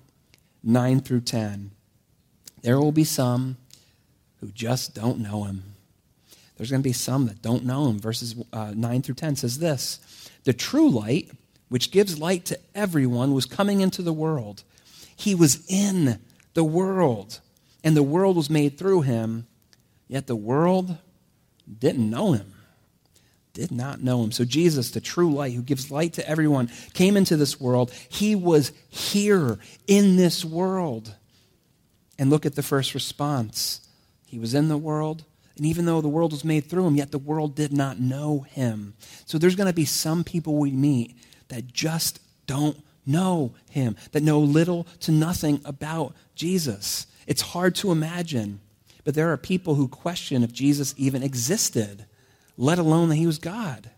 9 0.64 1.00
through 1.00 1.20
10. 1.20 1.70
There 2.62 2.78
will 2.78 2.92
be 2.92 3.04
some 3.04 3.56
who 4.40 4.48
just 4.48 4.94
don't 4.94 5.20
know 5.20 5.44
him. 5.44 5.62
There's 6.58 6.70
going 6.70 6.82
to 6.82 6.88
be 6.88 6.92
some 6.92 7.26
that 7.28 7.40
don't 7.40 7.64
know 7.64 7.88
him. 7.88 7.98
Verses 7.98 8.34
uh, 8.52 8.72
9 8.74 9.02
through 9.02 9.14
10 9.14 9.36
says 9.36 9.58
this 9.58 10.30
The 10.44 10.52
true 10.52 10.90
light, 10.90 11.30
which 11.70 11.90
gives 11.90 12.18
light 12.18 12.44
to 12.46 12.58
everyone, 12.74 13.32
was 13.32 13.46
coming 13.46 13.80
into 13.80 14.02
the 14.02 14.12
world. 14.12 14.64
He 15.16 15.34
was 15.34 15.64
in 15.68 16.18
the 16.54 16.64
world, 16.64 17.40
and 17.82 17.96
the 17.96 18.02
world 18.02 18.36
was 18.36 18.50
made 18.50 18.76
through 18.76 19.02
him, 19.02 19.46
yet 20.06 20.26
the 20.26 20.36
world 20.36 20.98
didn't 21.66 22.10
know 22.10 22.32
him 22.32 22.54
did 23.58 23.72
not 23.72 24.00
know 24.00 24.22
him. 24.22 24.30
So, 24.30 24.44
Jesus, 24.44 24.92
the 24.92 25.00
true 25.00 25.34
light 25.34 25.52
who 25.52 25.62
gives 25.62 25.90
light 25.90 26.12
to 26.12 26.28
everyone, 26.28 26.70
came 26.94 27.16
into 27.16 27.36
this 27.36 27.60
world. 27.60 27.92
He 28.08 28.36
was 28.36 28.70
here 28.88 29.58
in 29.88 30.16
this 30.16 30.44
world. 30.44 31.16
And 32.20 32.30
look 32.30 32.46
at 32.46 32.54
the 32.54 32.62
first 32.62 32.94
response. 32.94 33.80
He 34.26 34.38
was 34.38 34.54
in 34.54 34.68
the 34.68 34.78
world, 34.78 35.24
and 35.58 35.66
even 35.66 35.84
though 35.84 36.00
the 36.00 36.08
world 36.08 36.32
was 36.32 36.44
made 36.44 36.66
through 36.66 36.86
him, 36.86 36.96
yet 36.96 37.10
the 37.10 37.18
world 37.18 37.54
did 37.54 37.72
not 37.72 38.00
know 38.00 38.46
him. 38.48 38.94
So, 39.26 39.36
there's 39.36 39.56
going 39.56 39.66
to 39.68 39.74
be 39.74 39.84
some 39.84 40.24
people 40.24 40.56
we 40.56 40.70
meet 40.70 41.16
that 41.48 41.72
just 41.72 42.20
don't 42.46 42.82
know 43.04 43.54
him, 43.70 43.96
that 44.12 44.22
know 44.22 44.38
little 44.38 44.84
to 45.00 45.12
nothing 45.12 45.60
about 45.64 46.14
Jesus. 46.34 47.06
It's 47.26 47.42
hard 47.42 47.74
to 47.76 47.92
imagine, 47.92 48.60
but 49.04 49.14
there 49.14 49.30
are 49.32 49.36
people 49.36 49.74
who 49.74 49.88
question 49.88 50.42
if 50.42 50.52
Jesus 50.52 50.94
even 50.96 51.22
existed 51.22 52.06
let 52.58 52.78
alone 52.78 53.08
that 53.08 53.14
he 53.14 53.26
was 53.26 53.38
God. 53.38 53.90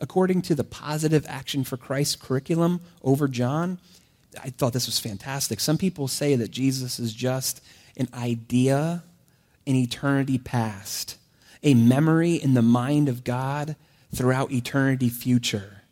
According 0.00 0.42
to 0.42 0.54
the 0.54 0.64
positive 0.64 1.24
action 1.28 1.64
for 1.64 1.76
Christ 1.76 2.20
curriculum 2.20 2.80
over 3.02 3.28
John, 3.28 3.78
I 4.42 4.50
thought 4.50 4.72
this 4.72 4.86
was 4.86 4.98
fantastic. 4.98 5.60
Some 5.60 5.78
people 5.78 6.08
say 6.08 6.34
that 6.34 6.50
Jesus 6.50 6.98
is 6.98 7.14
just 7.14 7.62
an 7.96 8.08
idea 8.12 9.04
in 9.66 9.76
eternity 9.76 10.38
past, 10.38 11.16
a 11.62 11.74
memory 11.74 12.34
in 12.34 12.54
the 12.54 12.62
mind 12.62 13.08
of 13.08 13.24
God 13.24 13.76
throughout 14.14 14.52
eternity 14.52 15.08
future. 15.08 15.82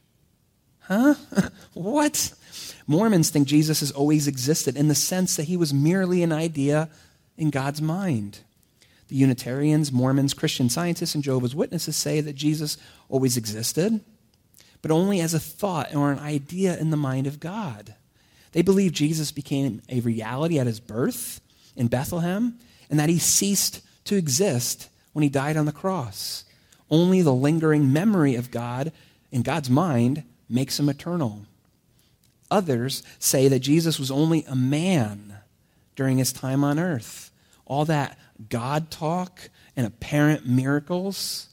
Huh? 0.80 1.14
what? 1.74 2.34
Mormons 2.86 3.30
think 3.30 3.48
Jesus 3.48 3.80
has 3.80 3.90
always 3.90 4.26
existed 4.26 4.76
in 4.76 4.88
the 4.88 4.94
sense 4.94 5.36
that 5.36 5.44
he 5.44 5.56
was 5.56 5.72
merely 5.72 6.22
an 6.22 6.32
idea 6.32 6.88
in 7.36 7.50
God's 7.50 7.80
mind. 7.80 8.40
The 9.08 9.16
Unitarians, 9.16 9.92
Mormons, 9.92 10.34
Christian 10.34 10.68
scientists, 10.68 11.14
and 11.14 11.24
Jehovah's 11.24 11.54
Witnesses 11.54 11.96
say 11.96 12.20
that 12.20 12.34
Jesus 12.34 12.76
always 13.08 13.36
existed, 13.36 14.00
but 14.80 14.90
only 14.90 15.20
as 15.20 15.34
a 15.34 15.40
thought 15.40 15.94
or 15.94 16.12
an 16.12 16.18
idea 16.18 16.78
in 16.78 16.90
the 16.90 16.96
mind 16.96 17.26
of 17.26 17.40
God. 17.40 17.94
They 18.52 18.62
believe 18.62 18.92
Jesus 18.92 19.32
became 19.32 19.82
a 19.88 20.00
reality 20.00 20.58
at 20.58 20.66
his 20.66 20.80
birth 20.80 21.40
in 21.76 21.88
Bethlehem 21.88 22.58
and 22.92 23.00
that 23.00 23.08
he 23.08 23.18
ceased 23.18 23.80
to 24.04 24.16
exist 24.16 24.88
when 25.14 25.22
he 25.24 25.28
died 25.28 25.56
on 25.56 25.64
the 25.64 25.72
cross. 25.72 26.44
Only 26.90 27.22
the 27.22 27.32
lingering 27.32 27.92
memory 27.92 28.36
of 28.36 28.52
God 28.52 28.92
in 29.32 29.42
God's 29.42 29.70
mind 29.70 30.22
makes 30.48 30.78
him 30.78 30.90
eternal. 30.90 31.46
Others 32.50 33.02
say 33.18 33.48
that 33.48 33.60
Jesus 33.60 33.98
was 33.98 34.10
only 34.10 34.44
a 34.44 34.54
man 34.54 35.38
during 35.96 36.18
his 36.18 36.34
time 36.34 36.62
on 36.62 36.78
earth. 36.78 37.30
All 37.64 37.86
that 37.86 38.18
God 38.50 38.90
talk 38.90 39.48
and 39.74 39.86
apparent 39.86 40.46
miracles 40.46 41.48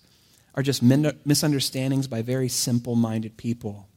are 0.55 0.63
just 0.63 0.83
misunderstandings 0.83 2.07
by 2.07 2.21
very 2.21 2.49
simple 2.49 2.95
minded 2.95 3.37
people. 3.37 3.87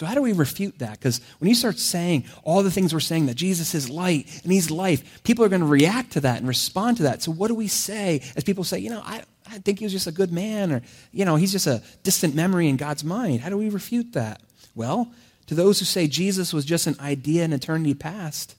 So, 0.00 0.06
how 0.06 0.14
do 0.14 0.22
we 0.22 0.32
refute 0.32 0.78
that? 0.78 0.98
Because 0.98 1.20
when 1.40 1.50
you 1.50 1.54
start 1.54 1.78
saying 1.78 2.24
all 2.42 2.62
the 2.62 2.70
things 2.70 2.94
we're 2.94 3.00
saying, 3.00 3.26
that 3.26 3.34
Jesus 3.34 3.74
is 3.74 3.90
light 3.90 4.40
and 4.42 4.50
he's 4.50 4.70
life, 4.70 5.22
people 5.24 5.44
are 5.44 5.50
going 5.50 5.60
to 5.60 5.66
react 5.66 6.12
to 6.12 6.20
that 6.20 6.38
and 6.38 6.48
respond 6.48 6.96
to 6.96 7.02
that. 7.02 7.20
So, 7.20 7.30
what 7.30 7.48
do 7.48 7.54
we 7.54 7.68
say 7.68 8.22
as 8.34 8.42
people 8.42 8.64
say, 8.64 8.78
you 8.78 8.88
know, 8.88 9.02
I, 9.04 9.24
I 9.46 9.58
think 9.58 9.78
he 9.78 9.84
was 9.84 9.92
just 9.92 10.06
a 10.06 10.10
good 10.10 10.32
man, 10.32 10.72
or, 10.72 10.80
you 11.12 11.26
know, 11.26 11.36
he's 11.36 11.52
just 11.52 11.66
a 11.66 11.82
distant 12.02 12.34
memory 12.34 12.66
in 12.66 12.78
God's 12.78 13.04
mind? 13.04 13.42
How 13.42 13.50
do 13.50 13.58
we 13.58 13.68
refute 13.68 14.14
that? 14.14 14.40
Well, 14.74 15.12
to 15.48 15.54
those 15.54 15.80
who 15.80 15.84
say 15.84 16.06
Jesus 16.06 16.54
was 16.54 16.64
just 16.64 16.86
an 16.86 16.96
idea 16.98 17.44
in 17.44 17.52
eternity 17.52 17.92
past, 17.92 18.56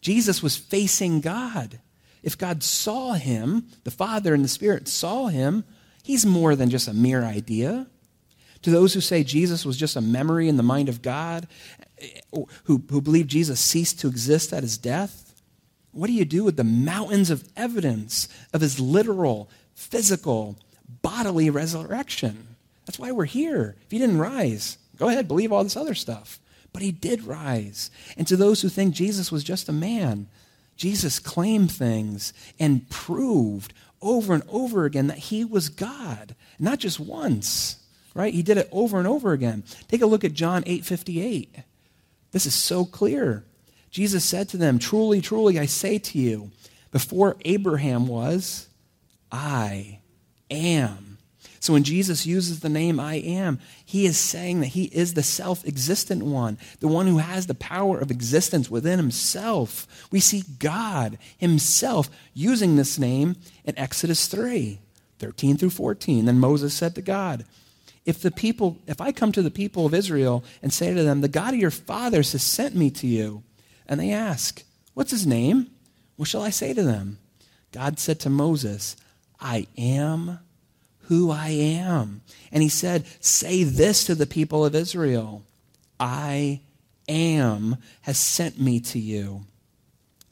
Jesus 0.00 0.42
was 0.42 0.56
facing 0.56 1.20
God. 1.20 1.80
If 2.22 2.38
God 2.38 2.62
saw 2.62 3.12
him, 3.12 3.66
the 3.84 3.90
Father 3.90 4.32
and 4.32 4.42
the 4.42 4.48
Spirit 4.48 4.88
saw 4.88 5.26
him, 5.26 5.64
he's 6.02 6.24
more 6.24 6.56
than 6.56 6.70
just 6.70 6.88
a 6.88 6.94
mere 6.94 7.24
idea. 7.24 7.88
To 8.62 8.70
those 8.70 8.94
who 8.94 9.00
say 9.00 9.22
Jesus 9.24 9.64
was 9.64 9.76
just 9.76 9.96
a 9.96 10.00
memory 10.00 10.48
in 10.48 10.56
the 10.56 10.62
mind 10.62 10.88
of 10.88 11.02
God, 11.02 11.46
who, 12.64 12.82
who 12.90 13.00
believe 13.00 13.26
Jesus 13.26 13.60
ceased 13.60 14.00
to 14.00 14.08
exist 14.08 14.52
at 14.52 14.62
his 14.62 14.78
death, 14.78 15.34
what 15.92 16.06
do 16.06 16.12
you 16.12 16.24
do 16.24 16.44
with 16.44 16.56
the 16.56 16.64
mountains 16.64 17.30
of 17.30 17.48
evidence 17.56 18.28
of 18.52 18.60
his 18.60 18.78
literal, 18.78 19.50
physical, 19.74 20.56
bodily 21.02 21.50
resurrection? 21.50 22.56
That's 22.86 22.98
why 22.98 23.12
we're 23.12 23.24
here. 23.24 23.76
If 23.84 23.90
he 23.90 23.98
didn't 23.98 24.18
rise, 24.18 24.78
go 24.96 25.08
ahead, 25.08 25.28
believe 25.28 25.52
all 25.52 25.64
this 25.64 25.76
other 25.76 25.94
stuff. 25.94 26.38
But 26.72 26.82
he 26.82 26.92
did 26.92 27.24
rise. 27.24 27.90
And 28.16 28.26
to 28.26 28.36
those 28.36 28.62
who 28.62 28.68
think 28.68 28.94
Jesus 28.94 29.32
was 29.32 29.42
just 29.42 29.68
a 29.68 29.72
man, 29.72 30.28
Jesus 30.76 31.18
claimed 31.18 31.72
things 31.72 32.32
and 32.60 32.88
proved 32.88 33.74
over 34.00 34.34
and 34.34 34.44
over 34.48 34.84
again 34.84 35.08
that 35.08 35.18
he 35.18 35.44
was 35.44 35.68
God, 35.68 36.36
not 36.58 36.78
just 36.78 37.00
once, 37.00 37.77
right? 38.18 38.34
He 38.34 38.42
did 38.42 38.58
it 38.58 38.68
over 38.72 38.98
and 38.98 39.06
over 39.06 39.32
again. 39.32 39.62
Take 39.86 40.02
a 40.02 40.06
look 40.06 40.24
at 40.24 40.34
John 40.34 40.64
8:58. 40.66 41.62
This 42.32 42.46
is 42.46 42.54
so 42.54 42.84
clear. 42.84 43.44
Jesus 43.90 44.24
said 44.24 44.48
to 44.48 44.56
them, 44.56 44.80
"Truly, 44.80 45.20
truly, 45.20 45.56
I 45.56 45.66
say 45.66 45.98
to 45.98 46.18
you, 46.18 46.50
before 46.90 47.36
Abraham 47.44 48.08
was, 48.08 48.66
I 49.30 50.00
am." 50.50 51.18
So 51.60 51.72
when 51.72 51.84
Jesus 51.84 52.26
uses 52.26 52.60
the 52.60 52.68
name 52.68 52.98
I 52.98 53.14
am, 53.14 53.60
he 53.84 54.04
is 54.04 54.18
saying 54.18 54.60
that 54.60 54.68
he 54.68 54.84
is 54.86 55.14
the 55.14 55.22
self 55.22 55.64
existent 55.64 56.24
one, 56.24 56.58
the 56.80 56.88
one 56.88 57.06
who 57.06 57.18
has 57.18 57.46
the 57.46 57.54
power 57.54 57.98
of 57.98 58.10
existence 58.10 58.68
within 58.68 58.98
himself. 58.98 59.86
We 60.10 60.18
see 60.18 60.42
God 60.58 61.18
himself 61.36 62.10
using 62.34 62.74
this 62.74 62.98
name 62.98 63.36
in 63.64 63.78
Exodus 63.78 64.26
3 64.26 64.80
13 65.20 65.56
through 65.56 65.70
14. 65.70 66.24
Then 66.24 66.40
Moses 66.40 66.74
said 66.74 66.96
to 66.96 67.02
God, 67.02 67.44
if 68.08 68.20
the 68.20 68.30
people 68.30 68.78
if 68.86 69.00
i 69.00 69.12
come 69.12 69.30
to 69.32 69.42
the 69.42 69.50
people 69.50 69.86
of 69.86 69.94
israel 69.94 70.42
and 70.62 70.72
say 70.72 70.92
to 70.92 71.02
them 71.02 71.20
the 71.20 71.28
god 71.28 71.54
of 71.54 71.60
your 71.60 71.70
fathers 71.70 72.32
has 72.32 72.42
sent 72.42 72.74
me 72.74 72.90
to 72.90 73.06
you 73.06 73.42
and 73.86 74.00
they 74.00 74.10
ask 74.10 74.64
what's 74.94 75.10
his 75.10 75.26
name 75.26 75.68
what 76.16 76.28
shall 76.28 76.42
i 76.42 76.50
say 76.50 76.72
to 76.72 76.82
them 76.82 77.18
god 77.72 77.98
said 77.98 78.18
to 78.18 78.30
moses 78.30 78.96
i 79.40 79.66
am 79.76 80.38
who 81.08 81.30
I 81.30 81.48
am. 81.48 82.20
And 82.52 82.62
he 82.62 82.68
said, 82.68 83.06
Say 83.20 83.64
this 83.64 84.04
to 84.04 84.14
the 84.14 84.26
people 84.26 84.64
of 84.64 84.74
Israel 84.74 85.42
I 85.98 86.60
am 87.08 87.76
has 88.02 88.18
sent 88.18 88.60
me 88.60 88.78
to 88.80 88.98
you. 88.98 89.44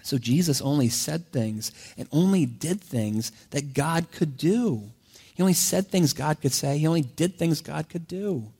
So 0.03 0.19
Jesus 0.19 0.61
only 0.61 0.89
said 0.89 1.33
things 1.33 1.73
and 1.97 2.07
only 2.12 2.47
did 2.47 2.81
things 2.81 3.33
that 3.51 3.75
God 3.75 4.12
could 4.12 4.37
do. 4.37 4.91
He 5.37 5.42
only 5.42 5.53
said 5.53 5.87
things 5.87 6.12
God 6.12 6.40
could 6.40 6.53
say, 6.53 6.79
he 6.79 6.87
only 6.87 7.03
did 7.03 7.38
things 7.38 7.61
God 7.61 7.88
could 7.88 8.09
do. 8.09 8.53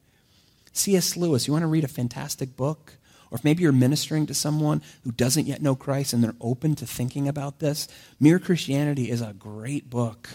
C.S. 0.72 1.16
Lewis, 1.16 1.46
you 1.46 1.52
want 1.52 1.62
to 1.62 1.68
read 1.68 1.84
a 1.84 1.88
fantastic 1.88 2.56
book? 2.56 2.94
Or 3.30 3.38
if 3.38 3.44
maybe 3.44 3.62
you're 3.62 3.72
ministering 3.72 4.26
to 4.26 4.34
someone 4.34 4.82
who 5.02 5.10
doesn't 5.10 5.46
yet 5.46 5.62
know 5.62 5.74
Christ 5.74 6.12
and 6.12 6.22
they're 6.22 6.36
open 6.40 6.76
to 6.76 6.86
thinking 6.86 7.26
about 7.26 7.58
this, 7.58 7.88
Mere 8.20 8.38
Christianity 8.38 9.10
is 9.10 9.20
a 9.20 9.32
great 9.32 9.90
book 9.90 10.28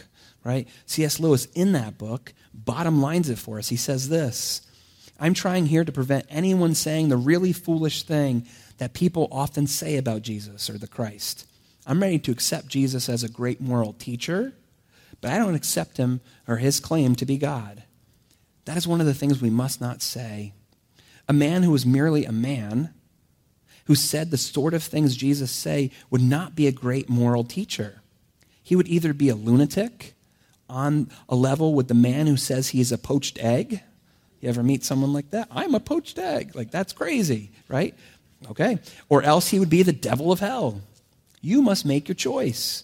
right? 0.43 0.67
C.S. 0.85 1.19
Lewis, 1.19 1.45
in 1.53 1.73
that 1.73 1.97
book, 1.97 2.33
bottom 2.53 3.01
lines 3.01 3.29
it 3.29 3.37
for 3.37 3.57
us. 3.57 3.69
He 3.69 3.75
says 3.75 4.09
this 4.09 4.61
I'm 5.19 5.33
trying 5.33 5.67
here 5.67 5.83
to 5.83 5.91
prevent 5.91 6.25
anyone 6.29 6.75
saying 6.75 7.09
the 7.09 7.17
really 7.17 7.53
foolish 7.53 8.03
thing 8.03 8.47
that 8.77 8.93
people 8.93 9.27
often 9.31 9.67
say 9.67 9.97
about 9.97 10.23
Jesus 10.23 10.69
or 10.69 10.77
the 10.77 10.87
Christ. 10.87 11.47
I'm 11.85 12.01
ready 12.01 12.19
to 12.19 12.31
accept 12.31 12.67
Jesus 12.67 13.09
as 13.09 13.23
a 13.23 13.29
great 13.29 13.59
moral 13.59 13.93
teacher, 13.93 14.53
but 15.21 15.31
I 15.31 15.37
don't 15.37 15.55
accept 15.55 15.97
him 15.97 16.19
or 16.47 16.57
his 16.57 16.79
claim 16.79 17.15
to 17.15 17.25
be 17.25 17.37
God. 17.37 17.83
That 18.65 18.77
is 18.77 18.87
one 18.87 18.99
of 18.99 19.07
the 19.07 19.13
things 19.13 19.41
we 19.41 19.49
must 19.49 19.79
not 19.79 20.01
say. 20.01 20.53
A 21.27 21.33
man 21.33 21.63
who 21.63 21.71
was 21.71 21.85
merely 21.85 22.25
a 22.25 22.31
man, 22.31 22.93
who 23.85 23.95
said 23.95 24.31
the 24.31 24.37
sort 24.37 24.73
of 24.73 24.83
things 24.83 25.15
Jesus 25.15 25.51
say, 25.51 25.91
would 26.09 26.21
not 26.21 26.55
be 26.55 26.67
a 26.67 26.71
great 26.71 27.09
moral 27.09 27.43
teacher. 27.43 28.01
He 28.61 28.75
would 28.75 28.87
either 28.87 29.13
be 29.13 29.29
a 29.29 29.35
lunatic 29.35 30.13
on 30.69 31.09
a 31.27 31.35
level 31.35 31.73
with 31.73 31.87
the 31.87 31.93
man 31.93 32.27
who 32.27 32.37
says 32.37 32.69
he 32.69 32.81
is 32.81 32.91
a 32.91 32.97
poached 32.97 33.37
egg? 33.39 33.81
You 34.39 34.49
ever 34.49 34.63
meet 34.63 34.83
someone 34.83 35.13
like 35.13 35.31
that? 35.31 35.47
I'm 35.51 35.75
a 35.75 35.79
poached 35.79 36.17
egg. 36.17 36.55
Like, 36.55 36.71
that's 36.71 36.93
crazy, 36.93 37.51
right? 37.67 37.93
Okay. 38.49 38.79
Or 39.09 39.21
else 39.21 39.49
he 39.49 39.59
would 39.59 39.69
be 39.69 39.83
the 39.83 39.93
devil 39.93 40.31
of 40.31 40.39
hell. 40.39 40.81
You 41.41 41.61
must 41.61 41.85
make 41.85 42.07
your 42.07 42.15
choice. 42.15 42.83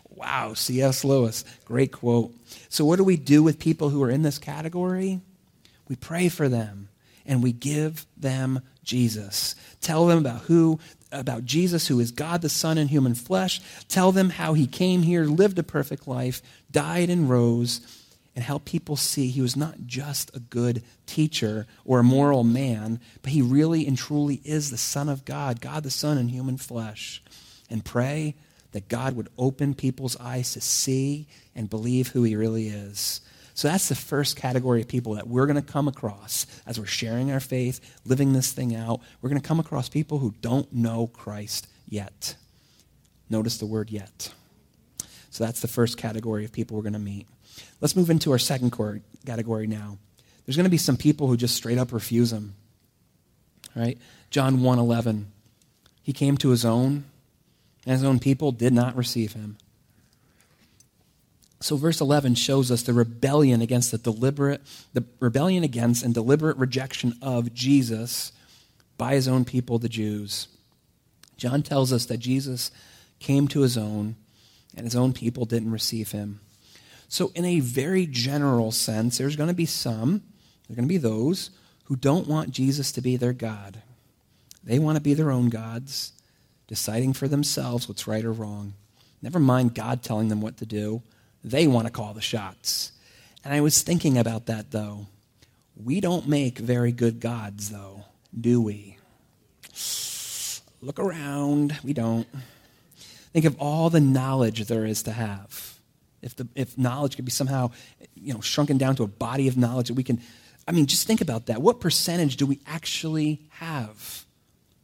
wow, 0.21 0.53
C.S. 0.53 1.03
Lewis, 1.03 1.43
great 1.65 1.91
quote. 1.91 2.31
So, 2.69 2.85
what 2.85 2.97
do 2.97 3.03
we 3.03 3.17
do 3.17 3.41
with 3.41 3.57
people 3.57 3.89
who 3.89 4.03
are 4.03 4.11
in 4.11 4.21
this 4.21 4.37
category? 4.37 5.19
We 5.89 5.95
pray 5.95 6.29
for 6.29 6.47
them 6.47 6.89
and 7.25 7.41
we 7.41 7.51
give 7.51 8.05
them 8.15 8.61
Jesus. 8.83 9.55
Tell 9.81 10.05
them 10.05 10.19
about 10.19 10.41
who 10.41 10.79
about 11.11 11.43
Jesus, 11.43 11.87
who 11.87 11.99
is 11.99 12.11
God 12.11 12.41
the 12.41 12.49
Son 12.49 12.77
in 12.77 12.87
human 12.87 13.15
flesh. 13.15 13.59
Tell 13.89 14.13
them 14.13 14.29
how 14.29 14.53
he 14.53 14.65
came 14.65 15.01
here, 15.01 15.25
lived 15.25 15.59
a 15.59 15.63
perfect 15.63 16.07
life, 16.07 16.41
died 16.71 17.09
and 17.09 17.29
rose, 17.29 17.81
and 18.33 18.45
help 18.45 18.63
people 18.63 18.95
see 18.95 19.27
he 19.27 19.41
was 19.41 19.57
not 19.57 19.75
just 19.85 20.33
a 20.33 20.39
good 20.39 20.83
teacher 21.05 21.67
or 21.83 21.99
a 21.99 22.03
moral 22.03 22.45
man, 22.45 23.01
but 23.21 23.33
he 23.33 23.41
really 23.41 23.85
and 23.85 23.97
truly 23.97 24.39
is 24.45 24.71
the 24.71 24.77
Son 24.77 25.09
of 25.09 25.25
God, 25.25 25.59
God 25.59 25.83
the 25.83 25.91
Son 25.91 26.17
in 26.17 26.29
human 26.29 26.57
flesh. 26.57 27.21
And 27.69 27.83
pray 27.83 28.35
that 28.71 28.87
God 28.87 29.15
would 29.15 29.29
open 29.37 29.73
people's 29.73 30.17
eyes 30.17 30.53
to 30.53 30.61
see 30.61 31.27
and 31.55 31.69
believe 31.69 32.09
who 32.09 32.23
he 32.23 32.35
really 32.35 32.67
is. 32.67 33.21
So 33.53 33.67
that's 33.67 33.89
the 33.89 33.95
first 33.95 34.37
category 34.37 34.81
of 34.81 34.87
people 34.87 35.15
that 35.15 35.27
we're 35.27 35.45
going 35.45 35.61
to 35.61 35.61
come 35.61 35.87
across 35.87 36.47
as 36.65 36.79
we're 36.79 36.85
sharing 36.85 37.31
our 37.31 37.39
faith, 37.39 37.99
living 38.05 38.33
this 38.33 38.51
thing 38.51 38.75
out. 38.75 39.01
We're 39.21 39.29
going 39.29 39.41
to 39.41 39.47
come 39.47 39.59
across 39.59 39.89
people 39.89 40.19
who 40.19 40.33
don't 40.41 40.71
know 40.71 41.07
Christ 41.07 41.67
yet. 41.87 42.35
Notice 43.29 43.57
the 43.57 43.65
word 43.65 43.91
yet. 43.91 44.33
So 45.29 45.43
that's 45.43 45.59
the 45.61 45.67
first 45.67 45.97
category 45.97 46.45
of 46.45 46.51
people 46.51 46.75
we're 46.75 46.83
going 46.83 46.93
to 46.93 46.99
meet. 46.99 47.27
Let's 47.81 47.95
move 47.95 48.09
into 48.09 48.31
our 48.31 48.39
second 48.39 48.73
category 49.25 49.67
now. 49.67 49.97
There's 50.45 50.55
going 50.55 50.65
to 50.65 50.69
be 50.69 50.77
some 50.77 50.97
people 50.97 51.27
who 51.27 51.37
just 51.37 51.55
straight 51.55 51.77
up 51.77 51.93
refuse 51.93 52.33
him. 52.33 52.55
Right? 53.75 53.97
John 54.29 54.59
1:11. 54.59 55.25
He 56.03 56.13
came 56.13 56.35
to 56.37 56.49
his 56.49 56.65
own, 56.65 57.05
and 57.85 57.93
his 57.93 58.03
own 58.03 58.19
people 58.19 58.51
did 58.51 58.73
not 58.73 58.95
receive 58.95 59.33
him. 59.33 59.57
So 61.61 61.77
verse 61.77 62.01
11 62.01 62.35
shows 62.35 62.71
us 62.71 62.81
the 62.81 62.93
rebellion 62.93 63.61
against 63.61 63.91
the 63.91 63.99
deliberate 63.99 64.61
the 64.93 65.03
rebellion 65.19 65.63
against 65.63 66.03
and 66.03 66.13
deliberate 66.13 66.57
rejection 66.57 67.13
of 67.21 67.53
Jesus 67.53 68.31
by 68.97 69.13
his 69.13 69.27
own 69.27 69.45
people 69.45 69.77
the 69.77 69.89
Jews. 69.89 70.47
John 71.37 71.61
tells 71.61 71.93
us 71.93 72.05
that 72.05 72.17
Jesus 72.17 72.71
came 73.19 73.47
to 73.49 73.61
his 73.61 73.77
own 73.77 74.15
and 74.75 74.85
his 74.85 74.95
own 74.95 75.13
people 75.13 75.45
didn't 75.45 75.71
receive 75.71 76.11
him. 76.11 76.39
So 77.07 77.31
in 77.35 77.45
a 77.45 77.59
very 77.59 78.07
general 78.07 78.71
sense 78.71 79.19
there's 79.19 79.35
going 79.35 79.49
to 79.49 79.55
be 79.55 79.67
some 79.67 80.23
there's 80.67 80.77
going 80.77 80.87
to 80.87 80.93
be 80.93 80.97
those 80.97 81.51
who 81.85 81.95
don't 81.95 82.27
want 82.27 82.51
Jesus 82.51 82.91
to 82.93 83.01
be 83.01 83.17
their 83.17 83.33
god. 83.33 83.81
They 84.63 84.79
want 84.79 84.95
to 84.95 85.01
be 85.01 85.13
their 85.13 85.31
own 85.31 85.49
gods, 85.49 86.13
deciding 86.71 87.11
for 87.11 87.27
themselves 87.27 87.89
what's 87.89 88.07
right 88.07 88.23
or 88.23 88.31
wrong. 88.31 88.73
Never 89.21 89.39
mind 89.39 89.75
God 89.75 90.01
telling 90.01 90.29
them 90.29 90.39
what 90.39 90.55
to 90.59 90.65
do 90.65 91.03
they 91.43 91.67
want 91.67 91.85
to 91.85 91.91
call 91.91 92.13
the 92.13 92.21
shots. 92.21 92.93
And 93.43 93.53
I 93.53 93.59
was 93.59 93.81
thinking 93.81 94.17
about 94.17 94.45
that, 94.45 94.71
though. 94.71 95.07
We 95.75 95.99
don't 95.99 96.29
make 96.29 96.59
very 96.59 96.93
good 96.93 97.19
gods, 97.19 97.71
though, 97.71 98.05
do 98.39 98.61
we? 98.61 98.97
Look 100.81 100.97
around. 100.97 101.77
We 101.83 101.91
don't. 101.91 102.25
Think 103.33 103.43
of 103.43 103.59
all 103.59 103.89
the 103.89 103.99
knowledge 103.99 104.65
there 104.67 104.85
is 104.85 105.03
to 105.03 105.11
have. 105.11 105.77
If, 106.21 106.37
the, 106.37 106.47
if 106.55 106.77
knowledge 106.77 107.17
could 107.17 107.25
be 107.25 107.31
somehow 107.31 107.71
you 108.15 108.33
know, 108.33 108.39
shrunken 108.39 108.77
down 108.77 108.95
to 108.95 109.03
a 109.03 109.07
body 109.07 109.49
of 109.49 109.57
knowledge 109.57 109.89
that 109.89 109.95
we 109.95 110.03
can, 110.03 110.21
I 110.69 110.71
mean, 110.71 110.85
just 110.85 111.05
think 111.05 111.19
about 111.19 111.47
that. 111.47 111.61
What 111.61 111.81
percentage 111.81 112.37
do 112.37 112.45
we 112.45 112.59
actually 112.65 113.41
have 113.49 114.20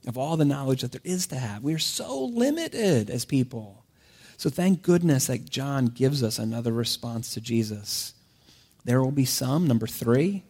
of 0.07 0.17
all 0.17 0.37
the 0.37 0.45
knowledge 0.45 0.81
that 0.81 0.91
there 0.91 1.01
is 1.03 1.27
to 1.27 1.35
have? 1.35 1.61
We 1.61 1.73
are 1.75 1.79
so 1.79 2.25
limited 2.25 3.09
as 3.09 3.25
people. 3.25 3.83
So 4.37 4.49
thank 4.49 4.81
goodness 4.81 5.27
that 5.27 5.49
John 5.49 5.87
gives 5.87 6.23
us 6.23 6.39
another 6.39 6.71
response 6.71 7.33
to 7.33 7.41
Jesus. 7.41 8.13
There 8.85 9.01
will 9.03 9.11
be 9.11 9.25
some, 9.25 9.67
number 9.67 9.87
three, 9.87 10.43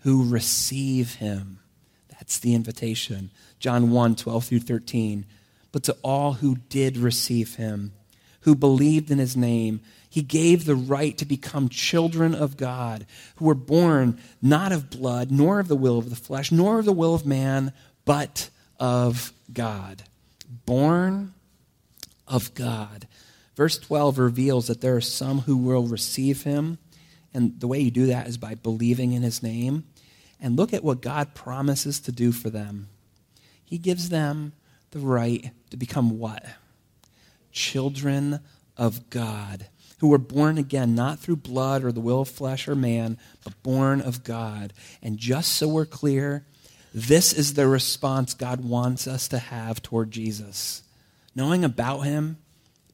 who 0.00 0.28
receive 0.28 1.14
him. 1.16 1.60
That's 2.08 2.38
the 2.38 2.54
invitation. 2.54 3.30
John 3.58 3.90
1 3.90 4.16
12 4.16 4.44
through 4.44 4.60
13. 4.60 5.26
But 5.72 5.82
to 5.84 5.96
all 6.02 6.34
who 6.34 6.56
did 6.68 6.96
receive 6.96 7.56
him, 7.56 7.92
who 8.42 8.54
believed 8.54 9.10
in 9.10 9.18
his 9.18 9.36
name, 9.36 9.80
he 10.08 10.22
gave 10.22 10.64
the 10.64 10.76
right 10.76 11.18
to 11.18 11.24
become 11.24 11.68
children 11.68 12.34
of 12.34 12.56
God, 12.56 13.04
who 13.36 13.46
were 13.46 13.54
born 13.54 14.20
not 14.40 14.70
of 14.70 14.88
blood, 14.88 15.32
nor 15.32 15.58
of 15.58 15.66
the 15.66 15.74
will 15.74 15.98
of 15.98 16.10
the 16.10 16.16
flesh, 16.16 16.52
nor 16.52 16.78
of 16.78 16.84
the 16.84 16.92
will 16.92 17.16
of 17.16 17.26
man, 17.26 17.72
but 18.04 18.50
of 18.78 19.32
God. 19.52 20.04
Born 20.66 21.34
of 22.26 22.54
God. 22.54 23.06
Verse 23.56 23.78
12 23.78 24.18
reveals 24.18 24.66
that 24.66 24.80
there 24.80 24.96
are 24.96 25.00
some 25.00 25.40
who 25.40 25.56
will 25.56 25.86
receive 25.86 26.42
him, 26.42 26.78
and 27.32 27.60
the 27.60 27.68
way 27.68 27.80
you 27.80 27.90
do 27.90 28.06
that 28.06 28.26
is 28.26 28.36
by 28.36 28.54
believing 28.54 29.12
in 29.12 29.22
his 29.22 29.42
name. 29.42 29.84
And 30.40 30.56
look 30.56 30.72
at 30.72 30.84
what 30.84 31.00
God 31.00 31.34
promises 31.34 32.00
to 32.00 32.12
do 32.12 32.32
for 32.32 32.50
them. 32.50 32.88
He 33.64 33.78
gives 33.78 34.08
them 34.08 34.52
the 34.90 34.98
right 34.98 35.50
to 35.70 35.76
become 35.76 36.18
what? 36.18 36.44
Children 37.52 38.40
of 38.76 39.08
God. 39.10 39.68
who 40.04 40.08
were 40.08 40.18
born 40.18 40.58
again, 40.58 40.94
not 40.94 41.18
through 41.18 41.36
blood 41.36 41.82
or 41.82 41.90
the 41.90 41.98
will 41.98 42.20
of 42.20 42.28
flesh 42.28 42.68
or 42.68 42.74
man, 42.74 43.16
but 43.42 43.62
born 43.62 44.02
of 44.02 44.22
God. 44.22 44.72
And 45.02 45.16
just 45.16 45.52
so 45.52 45.66
we're 45.66 45.86
clear, 45.86 46.44
this 46.94 47.32
is 47.32 47.54
the 47.54 47.66
response 47.66 48.34
God 48.34 48.64
wants 48.64 49.08
us 49.08 49.26
to 49.28 49.38
have 49.38 49.82
toward 49.82 50.12
Jesus. 50.12 50.84
Knowing 51.34 51.64
about 51.64 52.02
him 52.02 52.38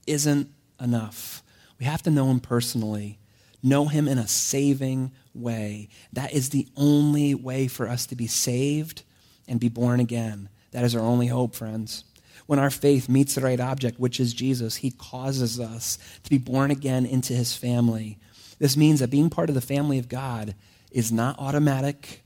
isn't 0.07 0.49
enough. 0.81 1.43
We 1.79 1.85
have 1.85 2.03
to 2.05 2.11
know 2.11 2.31
him 2.31 2.41
personally, 2.41 3.19
know 3.63 3.87
him 3.87 4.09
in 4.09 4.17
a 4.17 4.27
saving 4.27 5.13
way. 5.35 5.91
That 6.15 6.33
is 6.33 6.49
the 6.49 6.67
only 6.79 7.35
way 7.35 7.69
for 7.69 7.87
us 7.89 8.07
to 8.07 8.17
be 8.17 8.27
saved 8.27 9.03
and 9.47 9.61
be 9.61 9.69
born 9.69 10.01
again. 10.01 10.49
That 10.71 10.85
is 10.85 10.97
our 10.97 11.03
only 11.03 11.27
hope, 11.27 11.55
friends. 11.55 12.05
When 12.47 12.59
our 12.59 12.71
faith 12.71 13.07
meets 13.09 13.35
the 13.35 13.43
right 13.43 13.61
object, 13.61 14.01
which 14.01 14.19
is 14.19 14.33
Jesus, 14.33 14.77
he 14.77 14.93
causes 14.93 15.61
us 15.61 15.99
to 16.25 16.31
be 16.31 16.39
born 16.39 16.71
again 16.71 17.05
into 17.05 17.35
his 17.35 17.55
family. 17.55 18.19
This 18.59 18.79
means 18.79 19.01
that 19.01 19.11
being 19.11 19.29
part 19.29 19.51
of 19.51 19.55
the 19.55 19.61
family 19.61 19.99
of 19.99 20.09
God 20.09 20.55
is 20.91 21.13
not 21.13 21.39
automatic, 21.39 22.25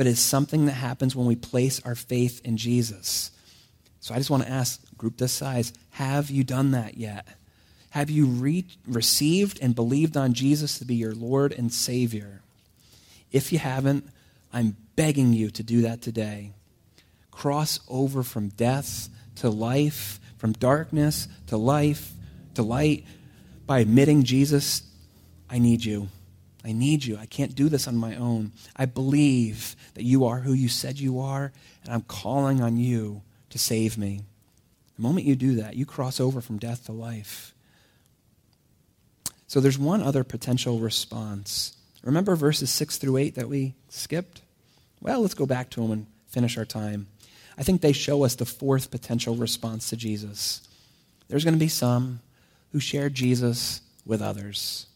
but 0.00 0.06
it's 0.06 0.18
something 0.18 0.64
that 0.64 0.72
happens 0.72 1.14
when 1.14 1.26
we 1.26 1.36
place 1.36 1.78
our 1.84 1.94
faith 1.94 2.40
in 2.42 2.56
Jesus. 2.56 3.30
So 4.00 4.14
I 4.14 4.16
just 4.16 4.30
want 4.30 4.44
to 4.44 4.48
ask, 4.48 4.80
group 4.96 5.18
this 5.18 5.30
size, 5.30 5.74
have 5.90 6.30
you 6.30 6.42
done 6.42 6.70
that 6.70 6.96
yet? 6.96 7.28
Have 7.90 8.08
you 8.08 8.24
re- 8.24 8.64
received 8.86 9.58
and 9.60 9.74
believed 9.74 10.16
on 10.16 10.32
Jesus 10.32 10.78
to 10.78 10.86
be 10.86 10.94
your 10.94 11.14
Lord 11.14 11.52
and 11.52 11.70
Savior? 11.70 12.40
If 13.30 13.52
you 13.52 13.58
haven't, 13.58 14.08
I'm 14.54 14.74
begging 14.96 15.34
you 15.34 15.50
to 15.50 15.62
do 15.62 15.82
that 15.82 16.00
today. 16.00 16.52
Cross 17.30 17.80
over 17.86 18.22
from 18.22 18.48
death 18.48 19.10
to 19.36 19.50
life, 19.50 20.18
from 20.38 20.52
darkness 20.52 21.28
to 21.48 21.58
life, 21.58 22.12
to 22.54 22.62
light, 22.62 23.04
by 23.66 23.80
admitting, 23.80 24.22
Jesus, 24.22 24.82
I 25.50 25.58
need 25.58 25.84
you. 25.84 26.08
I 26.64 26.72
need 26.72 27.04
you. 27.04 27.16
I 27.16 27.26
can't 27.26 27.54
do 27.54 27.68
this 27.68 27.88
on 27.88 27.96
my 27.96 28.16
own. 28.16 28.52
I 28.76 28.84
believe 28.84 29.76
that 29.94 30.04
you 30.04 30.26
are 30.26 30.40
who 30.40 30.52
you 30.52 30.68
said 30.68 30.98
you 30.98 31.20
are, 31.20 31.52
and 31.84 31.92
I'm 31.94 32.02
calling 32.02 32.60
on 32.60 32.76
you 32.76 33.22
to 33.50 33.58
save 33.58 33.96
me. 33.96 34.20
The 34.96 35.02
moment 35.02 35.26
you 35.26 35.36
do 35.36 35.56
that, 35.56 35.76
you 35.76 35.86
cross 35.86 36.20
over 36.20 36.40
from 36.40 36.58
death 36.58 36.84
to 36.86 36.92
life. 36.92 37.54
So 39.46 39.60
there's 39.60 39.78
one 39.78 40.02
other 40.02 40.22
potential 40.22 40.78
response. 40.78 41.76
Remember 42.02 42.36
verses 42.36 42.70
6 42.70 42.98
through 42.98 43.16
8 43.16 43.34
that 43.34 43.48
we 43.48 43.74
skipped? 43.88 44.42
Well, 45.00 45.20
let's 45.22 45.34
go 45.34 45.46
back 45.46 45.70
to 45.70 45.80
them 45.80 45.90
and 45.90 46.06
finish 46.28 46.56
our 46.58 46.64
time. 46.64 47.08
I 47.58 47.62
think 47.62 47.80
they 47.80 47.92
show 47.92 48.22
us 48.24 48.34
the 48.34 48.46
fourth 48.46 48.90
potential 48.90 49.34
response 49.34 49.90
to 49.90 49.96
Jesus. 49.96 50.66
There's 51.28 51.44
going 51.44 51.54
to 51.54 51.60
be 51.60 51.68
some 51.68 52.20
who 52.72 52.80
share 52.80 53.10
Jesus 53.10 53.80
with 54.06 54.22
others. 54.22 54.86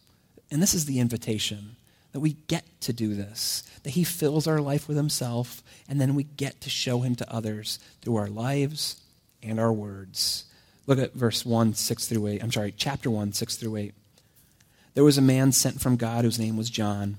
And 0.51 0.63
this 0.63 0.75
is 0.75 0.87
the 0.87 1.01
invitation 1.01 1.77
that 2.13 2.21
we 2.21 2.37
get 2.47 2.65
to 2.83 2.93
do 2.93 3.15
this, 3.15 3.65
that 3.83 3.91
He 3.91 4.05
fills 4.05 4.47
our 4.47 4.61
life 4.61 4.87
with 4.87 4.97
Himself, 4.97 5.63
and 5.89 6.01
then 6.01 6.15
we 6.15 6.25
get 6.25 6.61
to 6.61 6.71
show 6.71 7.01
Him 7.01 7.17
to 7.17 7.33
others 7.33 7.79
through 8.03 8.17
our 8.17 8.29
lives 8.29 9.01
and 9.43 9.59
our 9.59 9.73
words. 9.73 10.45
Look 10.87 10.99
at 10.99 11.15
verse 11.15 11.45
1, 11.45 11.75
6 11.75 12.07
through 12.07 12.27
8. 12.27 12.43
I'm 12.43 12.53
sorry, 12.53 12.73
chapter 12.77 13.11
1, 13.11 13.33
6 13.33 13.57
through 13.57 13.77
8. 13.77 13.95
There 14.95 15.05
was 15.05 15.19
a 15.19 15.23
man 15.23 15.51
sent 15.51 15.81
from 15.81 15.97
God 15.97 16.25
whose 16.25 16.39
name 16.39 16.57
was 16.57 16.71
John. 16.71 17.17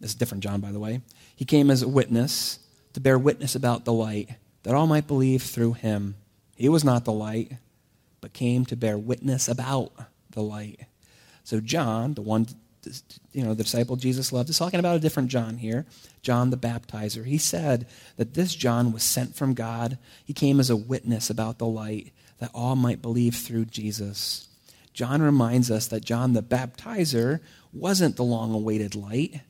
This 0.00 0.10
is 0.10 0.14
different 0.14 0.44
John, 0.44 0.60
by 0.60 0.72
the 0.72 0.78
way. 0.78 1.00
He 1.34 1.44
came 1.44 1.70
as 1.70 1.82
a 1.82 1.88
witness 1.88 2.58
to 2.92 3.00
bear 3.00 3.18
witness 3.18 3.54
about 3.54 3.84
the 3.84 3.92
light, 3.92 4.30
that 4.62 4.74
all 4.74 4.86
might 4.86 5.06
believe 5.06 5.42
through 5.42 5.72
him. 5.72 6.14
He 6.56 6.68
was 6.68 6.84
not 6.84 7.04
the 7.04 7.12
light, 7.12 7.52
but 8.20 8.32
came 8.32 8.64
to 8.66 8.76
bear 8.76 8.96
witness 8.96 9.48
about 9.48 9.92
the 10.30 10.42
light. 10.42 10.80
So 11.44 11.60
John, 11.60 12.14
the 12.14 12.22
one 12.22 12.46
you 13.32 13.44
know, 13.44 13.54
the 13.54 13.62
disciple 13.62 13.96
Jesus 13.96 14.32
loved, 14.32 14.50
is 14.50 14.58
talking 14.58 14.80
about 14.80 14.96
a 14.96 15.00
different 15.00 15.28
John 15.28 15.58
here, 15.58 15.86
John 16.20 16.50
the 16.50 16.56
baptizer. 16.56 17.24
He 17.24 17.38
said 17.38 17.86
that 18.16 18.34
this 18.34 18.54
John 18.54 18.92
was 18.92 19.02
sent 19.02 19.36
from 19.36 19.54
God. 19.54 19.98
He 20.24 20.32
came 20.32 20.58
as 20.58 20.70
a 20.70 20.76
witness 20.76 21.30
about 21.30 21.58
the 21.58 21.66
light, 21.66 22.12
that 22.38 22.50
all 22.52 22.74
might 22.74 23.00
believe 23.00 23.36
through 23.36 23.66
Jesus. 23.66 24.48
John 24.92 25.22
reminds 25.22 25.70
us 25.70 25.86
that 25.88 26.04
John 26.04 26.32
the 26.32 26.42
baptizer 26.42 27.40
wasn't 27.72 28.16
the 28.16 28.24
long 28.24 28.52
awaited 28.52 28.94
light, 28.94 29.40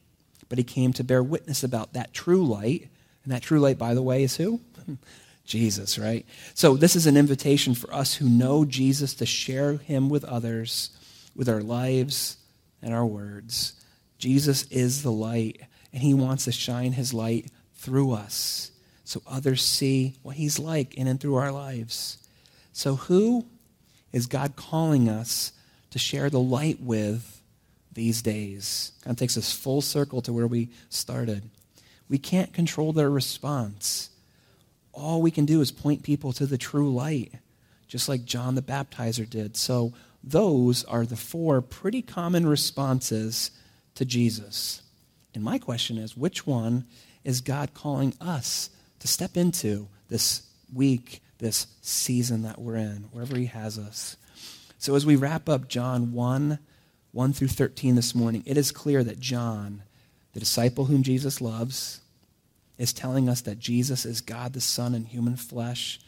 but 0.48 0.58
he 0.58 0.64
came 0.64 0.92
to 0.92 1.04
bear 1.04 1.22
witness 1.22 1.64
about 1.64 1.94
that 1.94 2.12
true 2.12 2.44
light. 2.44 2.88
And 3.24 3.32
that 3.32 3.42
true 3.42 3.60
light, 3.60 3.78
by 3.78 3.94
the 3.94 4.02
way, 4.02 4.22
is 4.22 4.36
who? 4.36 4.60
Jesus, 5.44 5.98
right? 5.98 6.24
So 6.54 6.76
this 6.76 6.94
is 6.94 7.06
an 7.06 7.16
invitation 7.16 7.74
for 7.74 7.92
us 7.92 8.14
who 8.14 8.28
know 8.28 8.64
Jesus 8.64 9.14
to 9.14 9.26
share 9.26 9.74
him 9.74 10.08
with 10.08 10.24
others, 10.24 10.90
with 11.34 11.48
our 11.48 11.62
lives 11.62 12.36
and 12.82 12.92
our 12.94 13.06
words. 13.06 13.74
Jesus 14.18 14.64
is 14.70 15.02
the 15.02 15.12
light, 15.12 15.60
and 15.92 16.02
he 16.02 16.14
wants 16.14 16.44
to 16.44 16.52
shine 16.52 16.92
his 16.92 17.12
light 17.12 17.50
through 17.74 18.12
us 18.12 18.72
so 19.04 19.20
others 19.26 19.62
see 19.62 20.14
what 20.22 20.36
he's 20.36 20.58
like 20.58 20.94
in 20.94 21.06
and 21.06 21.20
through 21.20 21.34
our 21.34 21.52
lives. 21.52 22.16
So, 22.72 22.96
who 22.96 23.44
is 24.10 24.26
God 24.26 24.56
calling 24.56 25.08
us 25.08 25.52
to 25.90 25.98
share 25.98 26.30
the 26.30 26.40
light 26.40 26.80
with 26.80 27.42
these 27.92 28.22
days? 28.22 28.92
Kind 29.02 29.14
of 29.14 29.18
takes 29.18 29.36
us 29.36 29.52
full 29.52 29.82
circle 29.82 30.22
to 30.22 30.32
where 30.32 30.46
we 30.46 30.70
started. 30.88 31.50
We 32.08 32.16
can't 32.16 32.54
control 32.54 32.94
their 32.94 33.10
response. 33.10 34.08
All 34.92 35.20
we 35.20 35.30
can 35.30 35.44
do 35.44 35.60
is 35.60 35.70
point 35.70 36.02
people 36.02 36.32
to 36.32 36.46
the 36.46 36.58
true 36.58 36.90
light, 36.90 37.34
just 37.88 38.08
like 38.08 38.24
John 38.24 38.54
the 38.54 38.62
Baptizer 38.62 39.28
did. 39.28 39.56
So, 39.58 39.92
those 40.22 40.84
are 40.84 41.04
the 41.04 41.16
four 41.16 41.60
pretty 41.60 42.02
common 42.02 42.46
responses 42.46 43.50
to 43.94 44.04
Jesus. 44.04 44.82
And 45.34 45.42
my 45.42 45.58
question 45.58 45.98
is 45.98 46.16
which 46.16 46.46
one 46.46 46.84
is 47.24 47.40
God 47.40 47.74
calling 47.74 48.14
us 48.20 48.70
to 49.00 49.08
step 49.08 49.36
into 49.36 49.88
this 50.08 50.42
week, 50.72 51.22
this 51.38 51.66
season 51.80 52.42
that 52.42 52.60
we're 52.60 52.76
in, 52.76 53.08
wherever 53.12 53.36
He 53.36 53.46
has 53.46 53.78
us? 53.78 54.16
So, 54.78 54.94
as 54.94 55.06
we 55.06 55.16
wrap 55.16 55.48
up 55.48 55.68
John 55.68 56.12
1 56.12 56.58
1 57.12 57.34
through 57.34 57.48
13 57.48 57.94
this 57.94 58.14
morning, 58.14 58.42
it 58.46 58.56
is 58.56 58.72
clear 58.72 59.04
that 59.04 59.20
John, 59.20 59.82
the 60.32 60.40
disciple 60.40 60.86
whom 60.86 61.02
Jesus 61.02 61.42
loves, 61.42 62.00
is 62.78 62.94
telling 62.94 63.28
us 63.28 63.42
that 63.42 63.58
Jesus 63.58 64.06
is 64.06 64.22
God 64.22 64.54
the 64.54 64.62
Son 64.62 64.94
in 64.94 65.04
human 65.04 65.36
flesh. 65.36 66.00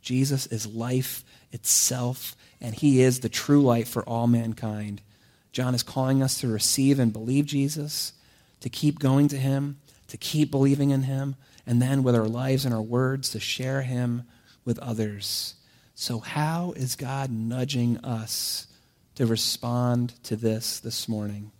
Jesus 0.00 0.46
is 0.46 0.66
life 0.66 1.24
itself, 1.50 2.36
and 2.62 2.76
he 2.76 3.02
is 3.02 3.20
the 3.20 3.28
true 3.28 3.60
light 3.60 3.88
for 3.88 4.04
all 4.04 4.28
mankind. 4.28 5.02
John 5.50 5.74
is 5.74 5.82
calling 5.82 6.22
us 6.22 6.40
to 6.40 6.48
receive 6.48 7.00
and 7.00 7.12
believe 7.12 7.44
Jesus, 7.44 8.12
to 8.60 8.70
keep 8.70 9.00
going 9.00 9.26
to 9.28 9.36
him, 9.36 9.78
to 10.06 10.16
keep 10.16 10.50
believing 10.50 10.90
in 10.90 11.02
him, 11.02 11.34
and 11.66 11.82
then 11.82 12.04
with 12.04 12.14
our 12.14 12.28
lives 12.28 12.64
and 12.64 12.72
our 12.72 12.80
words 12.80 13.30
to 13.30 13.40
share 13.40 13.82
him 13.82 14.22
with 14.64 14.78
others. 14.78 15.56
So, 15.96 16.20
how 16.20 16.72
is 16.76 16.94
God 16.94 17.30
nudging 17.30 17.98
us 17.98 18.68
to 19.16 19.26
respond 19.26 20.14
to 20.24 20.36
this 20.36 20.78
this 20.80 21.08
morning? 21.08 21.50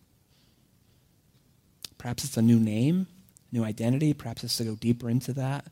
Perhaps 1.98 2.24
it's 2.24 2.36
a 2.36 2.42
new 2.42 2.58
name, 2.58 3.08
new 3.50 3.64
identity. 3.64 4.14
Perhaps 4.14 4.44
it's 4.44 4.56
to 4.56 4.64
go 4.64 4.76
deeper 4.76 5.10
into 5.10 5.32
that. 5.34 5.66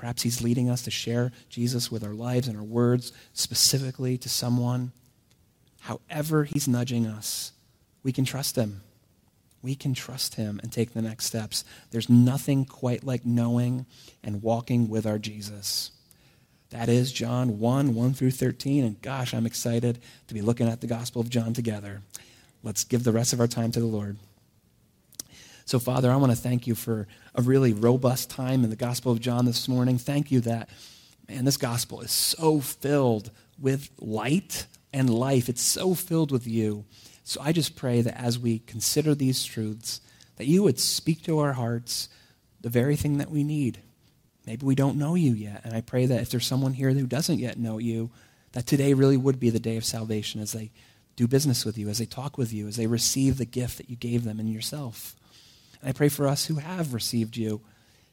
Perhaps 0.00 0.22
He's 0.22 0.40
leading 0.40 0.70
us 0.70 0.80
to 0.84 0.90
share 0.90 1.30
Jesus 1.50 1.90
with 1.90 2.02
our 2.02 2.14
lives 2.14 2.48
and 2.48 2.56
our 2.56 2.64
words, 2.64 3.12
specifically 3.34 4.16
to 4.16 4.30
someone. 4.30 4.92
However, 5.80 6.44
He's 6.44 6.66
nudging 6.66 7.06
us, 7.06 7.52
we 8.02 8.10
can 8.10 8.24
trust 8.24 8.56
Him. 8.56 8.80
We 9.60 9.74
can 9.74 9.92
trust 9.92 10.36
Him 10.36 10.58
and 10.62 10.72
take 10.72 10.94
the 10.94 11.02
next 11.02 11.26
steps. 11.26 11.66
There's 11.90 12.08
nothing 12.08 12.64
quite 12.64 13.04
like 13.04 13.26
knowing 13.26 13.84
and 14.24 14.42
walking 14.42 14.88
with 14.88 15.04
our 15.04 15.18
Jesus. 15.18 15.90
That 16.70 16.88
is 16.88 17.12
John 17.12 17.58
1 17.58 17.94
1 17.94 18.14
through 18.14 18.30
13. 18.30 18.84
And 18.84 19.02
gosh, 19.02 19.34
I'm 19.34 19.44
excited 19.44 19.98
to 20.28 20.32
be 20.32 20.40
looking 20.40 20.66
at 20.66 20.80
the 20.80 20.86
Gospel 20.86 21.20
of 21.20 21.28
John 21.28 21.52
together. 21.52 22.00
Let's 22.62 22.84
give 22.84 23.04
the 23.04 23.12
rest 23.12 23.34
of 23.34 23.40
our 23.40 23.46
time 23.46 23.70
to 23.72 23.80
the 23.80 23.86
Lord. 23.86 24.16
So, 25.70 25.78
Father, 25.78 26.10
I 26.10 26.16
want 26.16 26.32
to 26.32 26.36
thank 26.36 26.66
you 26.66 26.74
for 26.74 27.06
a 27.32 27.42
really 27.42 27.72
robust 27.72 28.28
time 28.28 28.64
in 28.64 28.70
the 28.70 28.74
Gospel 28.74 29.12
of 29.12 29.20
John 29.20 29.44
this 29.44 29.68
morning. 29.68 29.98
Thank 29.98 30.32
you 30.32 30.40
that, 30.40 30.68
man, 31.28 31.44
this 31.44 31.56
gospel 31.56 32.00
is 32.00 32.10
so 32.10 32.58
filled 32.58 33.30
with 33.56 33.88
light 34.00 34.66
and 34.92 35.08
life. 35.08 35.48
It's 35.48 35.62
so 35.62 35.94
filled 35.94 36.32
with 36.32 36.44
you. 36.44 36.86
So 37.22 37.40
I 37.40 37.52
just 37.52 37.76
pray 37.76 38.00
that 38.00 38.20
as 38.20 38.36
we 38.36 38.58
consider 38.58 39.14
these 39.14 39.44
truths, 39.44 40.00
that 40.38 40.48
you 40.48 40.64
would 40.64 40.80
speak 40.80 41.22
to 41.22 41.38
our 41.38 41.52
hearts 41.52 42.08
the 42.60 42.68
very 42.68 42.96
thing 42.96 43.18
that 43.18 43.30
we 43.30 43.44
need. 43.44 43.78
Maybe 44.46 44.66
we 44.66 44.74
don't 44.74 44.98
know 44.98 45.14
you 45.14 45.34
yet. 45.34 45.60
And 45.62 45.72
I 45.72 45.82
pray 45.82 46.04
that 46.04 46.20
if 46.20 46.30
there's 46.30 46.48
someone 46.48 46.72
here 46.72 46.90
who 46.90 47.06
doesn't 47.06 47.38
yet 47.38 47.60
know 47.60 47.78
you, 47.78 48.10
that 48.54 48.66
today 48.66 48.92
really 48.92 49.16
would 49.16 49.38
be 49.38 49.50
the 49.50 49.60
day 49.60 49.76
of 49.76 49.84
salvation 49.84 50.40
as 50.40 50.50
they 50.50 50.72
do 51.14 51.28
business 51.28 51.64
with 51.64 51.78
you, 51.78 51.88
as 51.88 51.98
they 51.98 52.06
talk 52.06 52.36
with 52.36 52.52
you, 52.52 52.66
as 52.66 52.74
they 52.74 52.88
receive 52.88 53.38
the 53.38 53.44
gift 53.44 53.78
that 53.78 53.88
you 53.88 53.94
gave 53.94 54.24
them 54.24 54.40
in 54.40 54.48
yourself. 54.48 55.14
And 55.80 55.88
I 55.88 55.92
pray 55.92 56.08
for 56.08 56.26
us 56.26 56.46
who 56.46 56.56
have 56.56 56.94
received 56.94 57.36
you. 57.36 57.60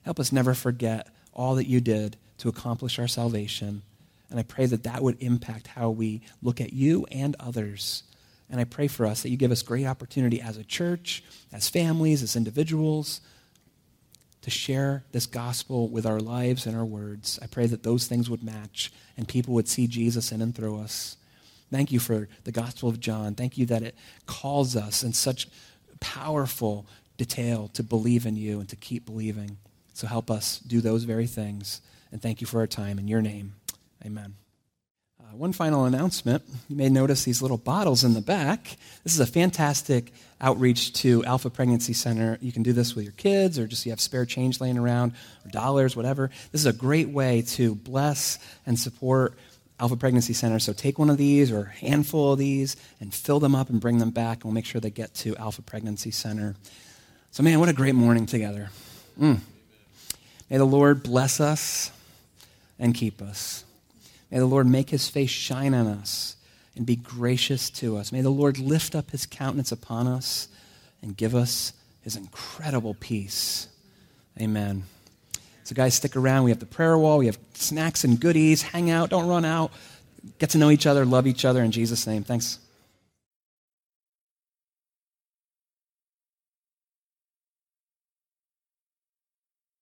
Help 0.04 0.20
us 0.20 0.32
never 0.32 0.54
forget 0.54 1.08
all 1.34 1.56
that 1.56 1.68
you 1.68 1.82
did 1.82 2.18
to 2.40 2.50
accomplish 2.50 3.00
our 3.00 3.08
salvation. 3.08 3.82
And 4.30 4.40
I 4.40 4.44
pray 4.44 4.66
that 4.66 4.84
that 4.84 5.02
would 5.02 5.22
impact 5.22 5.68
how 5.68 5.90
we 5.90 6.22
look 6.42 6.60
at 6.62 6.74
you 6.74 7.06
and 7.12 7.36
others 7.40 8.04
And 8.50 8.62
I 8.62 8.64
pray 8.64 8.88
for 8.88 9.06
us 9.06 9.24
that 9.24 9.30
you 9.30 9.38
give 9.38 9.52
us 9.52 9.62
great 9.62 9.86
opportunity 9.86 10.42
as 10.42 10.58
a 10.58 10.64
church, 10.64 11.24
as 11.52 11.70
families, 11.70 12.24
as 12.24 12.36
individuals, 12.36 13.22
to 14.42 14.50
share 14.50 15.04
this 15.12 15.26
gospel 15.26 15.90
with 15.90 16.06
our 16.06 16.20
lives 16.22 16.66
and 16.66 16.76
our 16.78 16.86
words. 16.86 17.38
I 17.42 17.48
pray 17.48 17.66
that 17.68 17.84
those 17.84 18.08
things 18.08 18.30
would 18.30 18.44
match 18.44 18.94
and 19.18 19.28
people 19.28 19.54
would 19.56 19.68
see 19.68 19.88
Jesus 19.88 20.32
in 20.32 20.42
and 20.42 20.56
through 20.56 20.80
us. 20.80 21.18
Thank 21.70 21.92
you 21.92 22.00
for 22.00 22.30
the 22.46 22.54
Gospel 22.54 22.88
of 22.88 23.02
John. 23.02 23.36
Thank 23.36 23.58
you 23.58 23.66
that 23.66 23.84
it 23.84 23.96
calls 24.26 24.78
us 24.78 25.04
in 25.04 25.12
such 25.12 25.50
powerful 26.00 26.86
detail 27.18 27.70
to 27.74 27.84
believe 27.84 28.26
in 28.26 28.36
you 28.36 28.60
and 28.60 28.70
to 28.70 28.76
keep 28.76 29.06
believing. 29.06 29.58
So 29.94 30.08
help 30.08 30.30
us 30.30 30.60
do 30.60 30.82
those 30.82 31.04
very 31.04 31.28
things. 31.28 31.82
And 32.12 32.22
thank 32.22 32.40
you 32.40 32.48
for 32.48 32.60
our 32.60 32.68
time. 32.68 33.00
In 33.00 33.08
your 33.08 33.22
name, 33.22 33.56
amen. 34.06 34.36
Uh, 35.20 35.36
one 35.36 35.52
final 35.52 35.86
announcement. 35.86 36.44
You 36.70 36.76
may 36.76 36.90
notice 36.90 37.24
these 37.24 37.42
little 37.42 37.58
bottles 37.58 38.04
in 38.04 38.14
the 38.14 38.22
back. 38.22 38.78
This 39.04 39.14
is 39.14 39.20
a 39.20 39.26
fantastic 39.26 40.14
outreach 40.40 40.94
to 41.02 41.26
Alpha 41.26 41.50
Pregnancy 41.50 41.94
Center. 41.94 42.38
You 42.42 42.52
can 42.52 42.64
do 42.64 42.72
this 42.72 42.96
with 42.96 43.04
your 43.04 43.14
kids 43.14 43.58
or 43.60 43.68
just 43.68 43.86
you 43.86 43.92
have 43.92 44.00
spare 44.00 44.26
change 44.26 44.62
laying 44.62 44.78
around 44.78 45.14
or 45.44 45.52
dollars, 45.52 45.96
whatever. 45.96 46.30
This 46.52 46.62
is 46.62 46.68
a 46.68 46.74
great 46.74 47.10
way 47.10 47.42
to 47.42 47.76
bless 47.76 48.38
and 48.66 48.80
support 48.80 49.34
Alpha 49.80 49.96
Pregnancy 49.96 50.34
Center. 50.34 50.60
So 50.60 50.74
take 50.74 50.98
one 50.98 51.10
of 51.10 51.18
these 51.18 51.52
or 51.52 51.62
a 51.64 51.86
handful 51.86 52.34
of 52.34 52.40
these 52.40 52.78
and 53.00 53.14
fill 53.14 53.40
them 53.40 53.56
up 53.56 53.70
and 53.70 53.82
bring 53.82 53.98
them 53.98 54.12
back, 54.12 54.38
and 54.38 54.46
we'll 54.46 54.54
make 54.54 54.66
sure 54.66 54.80
they 54.80 54.90
get 54.90 55.14
to 55.16 55.36
Alpha 55.38 55.62
Pregnancy 55.62 56.12
Center. 56.12 56.56
So, 57.32 57.44
man, 57.44 57.60
what 57.60 57.70
a 57.70 57.74
great 57.74 57.96
morning 57.96 58.26
together. 58.26 58.70
Mm. 59.20 59.40
May 60.50 60.58
the 60.58 60.66
Lord 60.66 61.04
bless 61.04 61.40
us 61.40 61.92
and 62.80 62.94
keep 62.94 63.22
us. 63.22 63.66
May 64.32 64.40
the 64.40 64.46
Lord 64.46 64.68
make 64.68 64.90
his 64.90 65.08
face 65.10 65.30
shine 65.30 65.74
on 65.74 65.88
us 65.88 66.36
and 66.76 66.86
be 66.86 66.96
gracious 66.96 67.70
to 67.72 67.98
us. 67.98 68.12
May 68.12 68.22
the 68.22 68.30
Lord 68.30 68.60
lift 68.60 68.96
up 68.96 69.12
his 69.12 69.26
countenance 69.26 69.72
upon 69.72 70.08
us 70.08 70.48
and 71.02 71.16
give 71.16 71.36
us 71.36 71.74
his 72.02 72.16
incredible 72.16 72.96
peace. 73.00 73.68
Amen. 74.40 74.84
So, 75.64 75.76
guys, 75.76 75.96
stick 75.96 76.16
around. 76.16 76.46
We 76.46 76.52
have 76.52 76.60
the 76.60 76.66
prayer 76.66 76.98
wall, 76.98 77.18
we 77.18 77.26
have 77.26 77.38
snacks 77.54 78.04
and 78.04 78.20
goodies. 78.20 78.62
Hang 78.62 78.90
out, 78.90 79.10
don't 79.10 79.28
run 79.28 79.44
out. 79.44 79.72
Get 80.40 80.52
to 80.52 80.58
know 80.58 80.70
each 80.70 80.86
other, 80.86 81.06
love 81.06 81.28
each 81.28 81.46
other 81.46 81.62
in 81.62 81.72
Jesus' 81.72 82.08
name. 82.08 82.24
Thanks. 82.24 82.60